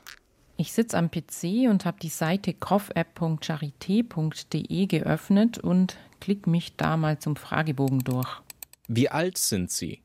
Ich 0.56 0.72
sitze 0.72 0.96
am 0.96 1.10
PC 1.10 1.68
und 1.68 1.84
habe 1.84 1.98
die 2.00 2.08
Seite 2.08 2.54
kofapp.charité.de 2.54 4.86
geöffnet 4.86 5.58
und 5.58 5.98
klicke 6.20 6.48
mich 6.48 6.76
da 6.76 6.96
mal 6.96 7.18
zum 7.18 7.36
Fragebogen 7.36 7.98
durch. 7.98 8.40
Wie 8.88 9.10
alt 9.10 9.38
sind 9.38 9.70
Sie? 9.70 10.02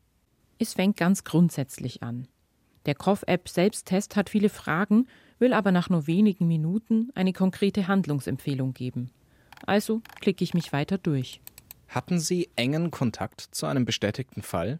Es 0.59 0.73
fängt 0.73 0.97
ganz 0.97 1.23
grundsätzlich 1.23 2.03
an. 2.03 2.27
Der 2.85 2.95
Kof-App 2.95 3.47
Selbsttest 3.47 4.15
hat 4.15 4.29
viele 4.29 4.49
Fragen, 4.49 5.07
will 5.41 5.53
aber 5.53 5.71
nach 5.71 5.89
nur 5.89 6.07
wenigen 6.07 6.47
Minuten 6.47 7.09
eine 7.15 7.33
konkrete 7.33 7.87
Handlungsempfehlung 7.87 8.73
geben. 8.73 9.09
Also 9.65 10.01
klicke 10.21 10.43
ich 10.43 10.53
mich 10.53 10.71
weiter 10.71 10.97
durch. 10.97 11.41
Hatten 11.87 12.19
Sie 12.19 12.49
engen 12.55 12.91
Kontakt 12.91 13.41
zu 13.41 13.65
einem 13.65 13.83
bestätigten 13.83 14.43
Fall? 14.43 14.79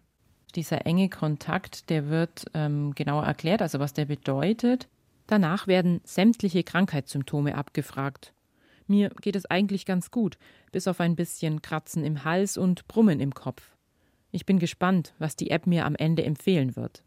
Dieser 0.54 0.86
enge 0.86 1.08
Kontakt, 1.08 1.90
der 1.90 2.08
wird 2.08 2.46
ähm, 2.54 2.94
genauer 2.94 3.24
erklärt, 3.24 3.60
also 3.60 3.80
was 3.80 3.92
der 3.92 4.06
bedeutet. 4.06 4.88
Danach 5.26 5.66
werden 5.66 6.00
sämtliche 6.04 6.62
Krankheitssymptome 6.62 7.54
abgefragt. 7.54 8.32
Mir 8.86 9.10
geht 9.20 9.36
es 9.36 9.46
eigentlich 9.46 9.86
ganz 9.86 10.10
gut, 10.10 10.38
bis 10.72 10.88
auf 10.88 11.00
ein 11.00 11.16
bisschen 11.16 11.62
Kratzen 11.62 12.04
im 12.04 12.24
Hals 12.24 12.56
und 12.56 12.86
Brummen 12.88 13.20
im 13.20 13.34
Kopf. 13.34 13.76
Ich 14.30 14.46
bin 14.46 14.58
gespannt, 14.58 15.14
was 15.18 15.36
die 15.36 15.50
App 15.50 15.66
mir 15.66 15.86
am 15.86 15.94
Ende 15.94 16.24
empfehlen 16.24 16.76
wird. 16.76 17.02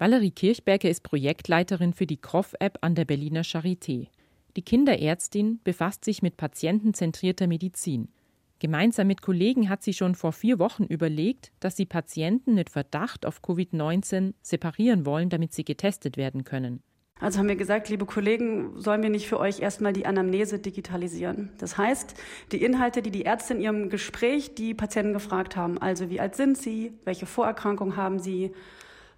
Valerie 0.00 0.30
Kirchberger 0.30 0.88
ist 0.88 1.02
Projektleiterin 1.02 1.92
für 1.92 2.06
die 2.06 2.18
KROF-App 2.18 2.78
an 2.82 2.94
der 2.94 3.04
Berliner 3.04 3.42
Charité. 3.42 4.06
Die 4.56 4.62
Kinderärztin 4.62 5.58
befasst 5.64 6.04
sich 6.04 6.22
mit 6.22 6.36
patientenzentrierter 6.36 7.48
Medizin. 7.48 8.08
Gemeinsam 8.60 9.08
mit 9.08 9.22
Kollegen 9.22 9.68
hat 9.68 9.82
sie 9.82 9.92
schon 9.92 10.14
vor 10.14 10.32
vier 10.32 10.60
Wochen 10.60 10.84
überlegt, 10.84 11.50
dass 11.58 11.76
sie 11.76 11.84
Patienten 11.84 12.54
mit 12.54 12.70
Verdacht 12.70 13.26
auf 13.26 13.42
Covid-19 13.42 14.34
separieren 14.40 15.04
wollen, 15.04 15.30
damit 15.30 15.52
sie 15.52 15.64
getestet 15.64 16.16
werden 16.16 16.44
können. 16.44 16.80
Also 17.18 17.40
haben 17.40 17.48
wir 17.48 17.56
gesagt, 17.56 17.88
liebe 17.88 18.06
Kollegen, 18.06 18.80
sollen 18.80 19.02
wir 19.02 19.10
nicht 19.10 19.26
für 19.26 19.40
euch 19.40 19.58
erstmal 19.58 19.92
die 19.92 20.06
Anamnese 20.06 20.60
digitalisieren? 20.60 21.50
Das 21.58 21.76
heißt, 21.76 22.14
die 22.52 22.62
Inhalte, 22.62 23.02
die 23.02 23.10
die 23.10 23.22
Ärzte 23.22 23.54
in 23.54 23.60
ihrem 23.60 23.90
Gespräch 23.90 24.54
die 24.54 24.74
Patienten 24.74 25.12
gefragt 25.12 25.56
haben, 25.56 25.78
also 25.78 26.08
wie 26.08 26.20
alt 26.20 26.36
sind 26.36 26.56
sie, 26.56 26.92
welche 27.04 27.26
Vorerkrankungen 27.26 27.96
haben 27.96 28.20
sie, 28.20 28.52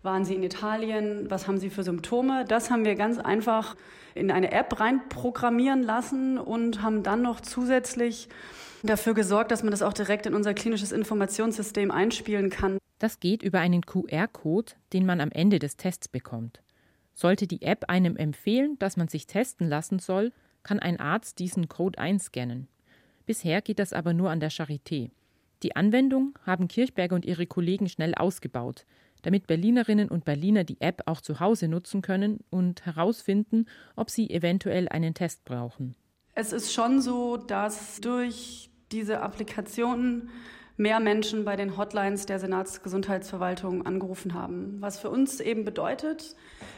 waren 0.03 0.25
sie 0.25 0.35
in 0.35 0.43
Italien, 0.43 1.31
was 1.31 1.47
haben 1.47 1.59
sie 1.59 1.71
für 1.71 1.83
Symptome, 1.83 2.45
das 2.47 2.71
haben 2.71 2.85
wir 2.85 2.95
ganz 2.95 3.19
einfach 3.19 3.77
in 4.15 4.31
eine 4.31 4.53
App 4.53 4.81
reinprogrammieren 4.81 5.83
lassen 5.83 6.39
und 6.39 6.83
haben 6.83 7.03
dann 7.03 7.23
noch 7.23 7.41
zusätzlich 7.41 8.29
dafür 8.83 9.15
gesorgt, 9.15 9.51
dass 9.51 9.63
man 9.63 9.71
das 9.71 9.83
auch 9.83 9.93
direkt 9.93 10.27
in 10.27 10.35
unser 10.35 10.55
klinisches 10.55 10.93
Informationssystem 10.93 11.91
einspielen 11.91 12.51
kann. 12.51 12.79
Das 12.99 13.21
geht 13.21 13.43
über 13.43 13.61
einen 13.61 13.85
QR-Code, 13.85 14.73
den 14.93 15.07
man 15.07 15.21
am 15.21 15.31
Ende 15.31 15.59
des 15.59 15.77
Tests 15.77 16.09
bekommt. 16.09 16.63
Sollte 17.15 17.47
die 17.47 17.63
App 17.63 17.85
einem 17.89 18.17
empfehlen, 18.17 18.79
dass 18.79 18.97
man 18.97 19.09
sich 19.09 19.27
testen 19.27 19.69
lassen 19.69 19.99
soll, 19.99 20.33
kann 20.63 20.79
ein 20.79 20.99
Arzt 20.99 21.39
diesen 21.39 21.69
Code 21.69 21.99
einscannen. 21.99 22.69
Bisher 23.27 23.63
geht 23.63 23.79
das 23.79 23.93
aber 23.93 24.13
nur 24.13 24.31
an 24.31 24.41
der 24.41 24.51
Charité. 24.51 25.11
Die 25.63 25.77
Anwendung 25.77 26.39
haben 26.47 26.69
Kirchberger 26.69 27.15
und 27.15 27.27
ihre 27.27 27.47
Kollegen 27.47 27.89
schnell 27.89 28.15
ausgebaut, 28.15 28.87
damit 29.23 29.47
Berlinerinnen 29.47 30.09
und 30.09 30.25
Berliner 30.25 30.65
die 30.65 30.81
App 30.81 31.03
auch 31.07 31.21
zu 31.21 31.41
Hause 31.41 31.69
nutzen 31.69 32.03
können 32.03 32.41
und 32.51 32.85
herausfinden, 32.87 33.67
ob 33.97 34.11
sie 34.11 34.31
eventuell 34.31 34.89
einen 34.89 35.15
Test 35.15 35.45
brauchen. 35.45 35.95
Es 36.35 36.53
ist 36.53 36.73
schon 36.73 37.01
so, 37.01 37.37
dass 37.37 38.01
durch 38.01 38.71
diese 38.93 39.21
Applikationen 39.21 40.31
mehr 40.81 40.99
Menschen 40.99 41.45
bei 41.45 41.57
den 41.57 41.77
Hotlines 41.77 42.25
der 42.25 42.39
Senatsgesundheitsverwaltung 42.39 43.85
angerufen 43.85 44.33
haben. 44.33 44.79
Was 44.81 44.99
für 44.99 45.11
uns 45.11 45.39
eben 45.39 45.67
bedeutet, 45.67 46.35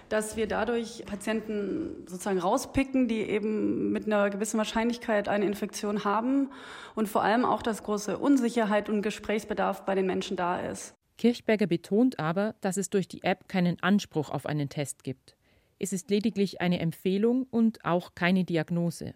dass 0.09 0.37
wir 0.37 0.49
dadurch 0.49 1.05
Patienten 1.07 2.05
sozusagen 2.09 2.41
rauspicken, 2.41 3.07
die 3.07 3.21
eben 3.21 3.93
mit 3.93 4.07
einer 4.07 4.29
gewissen 4.29 4.59
Wahrscheinlichkeit 4.59 5.29
eine 5.29 5.47
Infektion 5.47 6.05
haben 6.05 6.51
und 6.97 7.09
vor 7.09 7.23
allem 7.23 7.45
auch, 7.45 7.63
dass 7.63 7.85
große 7.85 8.19
Unsicherheit 8.19 8.89
und 8.89 9.03
Gesprächsbedarf 9.03 9.85
bei 9.85 9.95
den 9.95 10.07
Menschen 10.07 10.37
da 10.37 10.59
ist. 10.59 10.95
Kirchberger 11.23 11.69
betont 11.69 12.19
aber, 12.19 12.57
dass 12.63 12.77
es 12.77 12.91
durch 12.91 13.07
die 13.07 13.23
App 13.23 13.47
keinen 13.47 13.81
Anspruch 13.81 14.31
auf 14.31 14.45
einen 14.45 14.69
Test 14.69 15.05
gibt. 15.05 15.37
Es 15.79 15.93
ist 15.93 16.11
lediglich 16.11 16.61
eine 16.61 16.81
Empfehlung 16.81 17.47
und 17.49 17.85
auch 17.85 18.17
keine 18.17 18.43
Diagnose. 18.43 19.15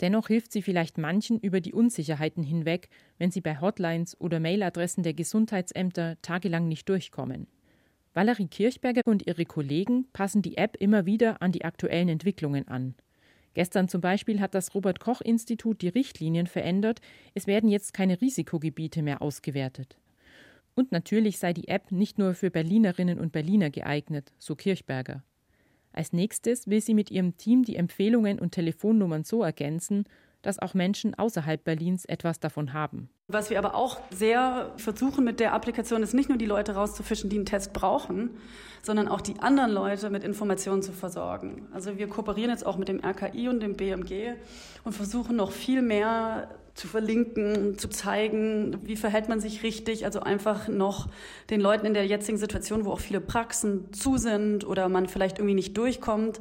Dennoch 0.00 0.28
hilft 0.28 0.50
sie 0.50 0.62
vielleicht 0.62 0.96
manchen 0.96 1.38
über 1.38 1.60
die 1.60 1.74
Unsicherheiten 1.74 2.42
hinweg, 2.42 2.88
wenn 3.18 3.30
sie 3.30 3.42
bei 3.42 3.60
Hotlines 3.60 4.18
oder 4.18 4.40
Mailadressen 4.40 5.02
der 5.02 5.12
Gesundheitsämter 5.12 6.16
tagelang 6.22 6.68
nicht 6.68 6.88
durchkommen. 6.88 7.46
Valerie 8.14 8.48
Kirchberger 8.48 9.02
und 9.04 9.26
ihre 9.26 9.44
Kollegen 9.44 10.06
passen 10.14 10.40
die 10.40 10.56
App 10.56 10.78
immer 10.78 11.04
wieder 11.04 11.42
an 11.42 11.52
die 11.52 11.66
aktuellen 11.66 12.08
Entwicklungen 12.08 12.66
an. 12.68 12.94
Gestern 13.52 13.90
zum 13.90 14.00
Beispiel 14.00 14.40
hat 14.40 14.54
das 14.54 14.74
Robert 14.74 15.00
Koch 15.00 15.20
Institut 15.20 15.82
die 15.82 15.88
Richtlinien 15.88 16.46
verändert, 16.46 17.02
es 17.34 17.46
werden 17.46 17.68
jetzt 17.68 17.92
keine 17.92 18.22
Risikogebiete 18.22 19.02
mehr 19.02 19.20
ausgewertet. 19.20 19.98
Und 20.74 20.92
natürlich 20.92 21.38
sei 21.38 21.52
die 21.52 21.68
App 21.68 21.92
nicht 21.92 22.18
nur 22.18 22.34
für 22.34 22.50
Berlinerinnen 22.50 23.18
und 23.18 23.32
Berliner 23.32 23.70
geeignet, 23.70 24.32
so 24.38 24.54
Kirchberger. 24.56 25.22
Als 25.92 26.12
nächstes 26.12 26.68
will 26.68 26.80
sie 26.80 26.94
mit 26.94 27.10
ihrem 27.10 27.36
Team 27.36 27.64
die 27.64 27.76
Empfehlungen 27.76 28.38
und 28.38 28.52
Telefonnummern 28.52 29.24
so 29.24 29.42
ergänzen, 29.42 30.04
dass 30.40 30.58
auch 30.58 30.74
Menschen 30.74 31.14
außerhalb 31.14 31.62
Berlins 31.62 32.04
etwas 32.04 32.40
davon 32.40 32.72
haben. 32.72 33.08
Was 33.28 33.48
wir 33.48 33.58
aber 33.58 33.74
auch 33.74 34.00
sehr 34.10 34.72
versuchen 34.76 35.24
mit 35.24 35.40
der 35.40 35.54
Applikation 35.54 36.02
ist 36.02 36.14
nicht 36.14 36.28
nur 36.28 36.36
die 36.36 36.46
Leute 36.46 36.74
rauszufischen, 36.74 37.30
die 37.30 37.36
einen 37.36 37.46
Test 37.46 37.72
brauchen, 37.72 38.30
sondern 38.82 39.08
auch 39.08 39.20
die 39.20 39.38
anderen 39.38 39.70
Leute 39.70 40.10
mit 40.10 40.24
Informationen 40.24 40.82
zu 40.82 40.92
versorgen. 40.92 41.68
Also 41.72 41.96
wir 41.96 42.08
kooperieren 42.08 42.50
jetzt 42.50 42.66
auch 42.66 42.76
mit 42.76 42.88
dem 42.88 43.00
RKI 43.02 43.48
und 43.48 43.60
dem 43.60 43.76
BMG 43.76 44.34
und 44.84 44.92
versuchen 44.92 45.36
noch 45.36 45.52
viel 45.52 45.80
mehr 45.80 46.48
zu 46.74 46.86
verlinken, 46.86 47.78
zu 47.78 47.88
zeigen, 47.88 48.78
wie 48.82 48.96
verhält 48.96 49.28
man 49.28 49.40
sich 49.40 49.62
richtig. 49.62 50.04
Also 50.04 50.20
einfach 50.20 50.68
noch 50.68 51.08
den 51.50 51.60
Leuten 51.60 51.86
in 51.86 51.94
der 51.94 52.06
jetzigen 52.06 52.38
Situation, 52.38 52.84
wo 52.84 52.92
auch 52.92 53.00
viele 53.00 53.20
Praxen 53.20 53.92
zu 53.92 54.16
sind 54.16 54.66
oder 54.66 54.88
man 54.88 55.06
vielleicht 55.06 55.38
irgendwie 55.38 55.54
nicht 55.54 55.76
durchkommt, 55.76 56.40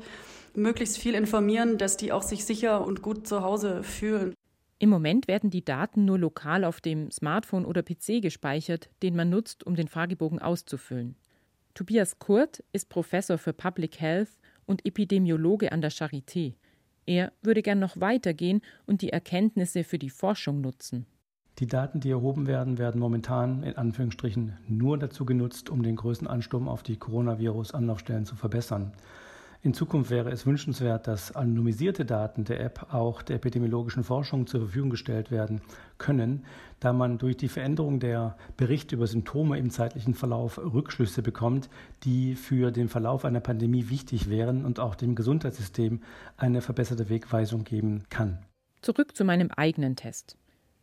möglichst 0.55 0.97
viel 0.97 1.15
informieren, 1.15 1.77
dass 1.77 1.97
die 1.97 2.11
auch 2.11 2.23
sich 2.23 2.45
sicher 2.45 2.85
und 2.85 3.01
gut 3.01 3.27
zu 3.27 3.41
Hause 3.41 3.83
fühlen. 3.83 4.33
Im 4.79 4.89
Moment 4.89 5.27
werden 5.27 5.51
die 5.51 5.63
Daten 5.63 6.05
nur 6.05 6.17
lokal 6.17 6.63
auf 6.63 6.81
dem 6.81 7.11
Smartphone 7.11 7.65
oder 7.65 7.83
PC 7.83 8.21
gespeichert, 8.21 8.89
den 9.03 9.15
man 9.15 9.29
nutzt, 9.29 9.63
um 9.65 9.75
den 9.75 9.87
Fragebogen 9.87 10.39
auszufüllen. 10.39 11.15
Tobias 11.73 12.19
Kurt 12.19 12.63
ist 12.73 12.89
Professor 12.89 13.37
für 13.37 13.53
Public 13.53 13.99
Health 13.99 14.29
und 14.65 14.85
Epidemiologe 14.85 15.71
an 15.71 15.81
der 15.81 15.91
Charité. 15.91 16.55
Er 17.05 17.31
würde 17.41 17.61
gern 17.61 17.79
noch 17.79 17.99
weitergehen 17.99 18.61
und 18.85 19.01
die 19.01 19.09
Erkenntnisse 19.09 19.83
für 19.83 19.97
die 19.97 20.09
Forschung 20.09 20.61
nutzen. 20.61 21.05
Die 21.59 21.67
Daten, 21.67 21.99
die 21.99 22.09
erhoben 22.09 22.47
werden, 22.47 22.77
werden 22.77 22.99
momentan 22.99 23.63
in 23.63 23.75
Anführungsstrichen 23.75 24.57
nur 24.67 24.97
dazu 24.97 25.25
genutzt, 25.25 25.69
um 25.69 25.83
den 25.83 25.95
Größenansturm 25.95 26.67
auf 26.67 26.81
die 26.81 26.97
Coronavirus-Anlaufstellen 26.97 28.25
zu 28.25 28.35
verbessern. 28.35 28.93
In 29.63 29.75
Zukunft 29.75 30.09
wäre 30.09 30.31
es 30.31 30.47
wünschenswert, 30.47 31.05
dass 31.05 31.35
anonymisierte 31.35 32.03
Daten 32.03 32.45
der 32.45 32.61
App 32.61 32.91
auch 32.91 33.21
der 33.21 33.35
epidemiologischen 33.35 34.03
Forschung 34.03 34.47
zur 34.47 34.61
Verfügung 34.61 34.89
gestellt 34.89 35.29
werden 35.29 35.61
können, 35.99 36.45
da 36.79 36.93
man 36.93 37.19
durch 37.19 37.37
die 37.37 37.47
Veränderung 37.47 37.99
der 37.99 38.37
Berichte 38.57 38.95
über 38.95 39.05
Symptome 39.05 39.59
im 39.59 39.69
zeitlichen 39.69 40.15
Verlauf 40.15 40.57
Rückschlüsse 40.57 41.21
bekommt, 41.21 41.69
die 42.03 42.33
für 42.33 42.71
den 42.71 42.89
Verlauf 42.89 43.23
einer 43.23 43.39
Pandemie 43.39 43.89
wichtig 43.89 44.31
wären 44.31 44.65
und 44.65 44.79
auch 44.79 44.95
dem 44.95 45.13
Gesundheitssystem 45.13 46.01
eine 46.37 46.61
verbesserte 46.61 47.09
Wegweisung 47.09 47.63
geben 47.63 48.05
kann. 48.09 48.39
Zurück 48.81 49.15
zu 49.15 49.23
meinem 49.23 49.51
eigenen 49.51 49.95
Test. 49.95 50.37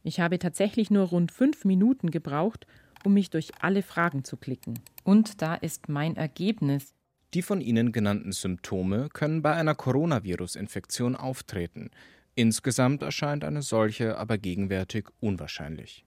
Ich 0.04 0.20
habe 0.20 0.38
tatsächlich 0.38 0.88
nur 0.88 1.08
rund 1.08 1.32
fünf 1.32 1.64
Minuten 1.64 2.12
gebraucht, 2.12 2.64
um 3.04 3.14
mich 3.14 3.30
durch 3.30 3.50
alle 3.60 3.82
Fragen 3.82 4.22
zu 4.22 4.36
klicken. 4.36 4.78
Und 5.02 5.42
da 5.42 5.56
ist 5.56 5.88
mein 5.88 6.14
Ergebnis. 6.14 6.94
Die 7.34 7.42
von 7.42 7.60
Ihnen 7.60 7.92
genannten 7.92 8.32
Symptome 8.32 9.10
können 9.12 9.42
bei 9.42 9.52
einer 9.52 9.74
Coronavirus-Infektion 9.74 11.14
auftreten. 11.14 11.90
Insgesamt 12.34 13.02
erscheint 13.02 13.44
eine 13.44 13.60
solche 13.62 14.16
aber 14.16 14.38
gegenwärtig 14.38 15.08
unwahrscheinlich. 15.20 16.06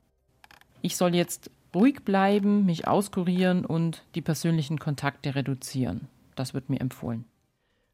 Ich 0.82 0.96
soll 0.96 1.14
jetzt 1.14 1.52
ruhig 1.76 2.04
bleiben, 2.04 2.66
mich 2.66 2.88
auskurieren 2.88 3.66
und 3.66 4.04
die 4.16 4.22
persönlichen 4.22 4.80
Kontakte 4.80 5.36
reduzieren. 5.36 6.08
Das 6.36 6.56
wird 6.56 6.70
mir 6.70 6.82
empfohlen. 6.82 7.26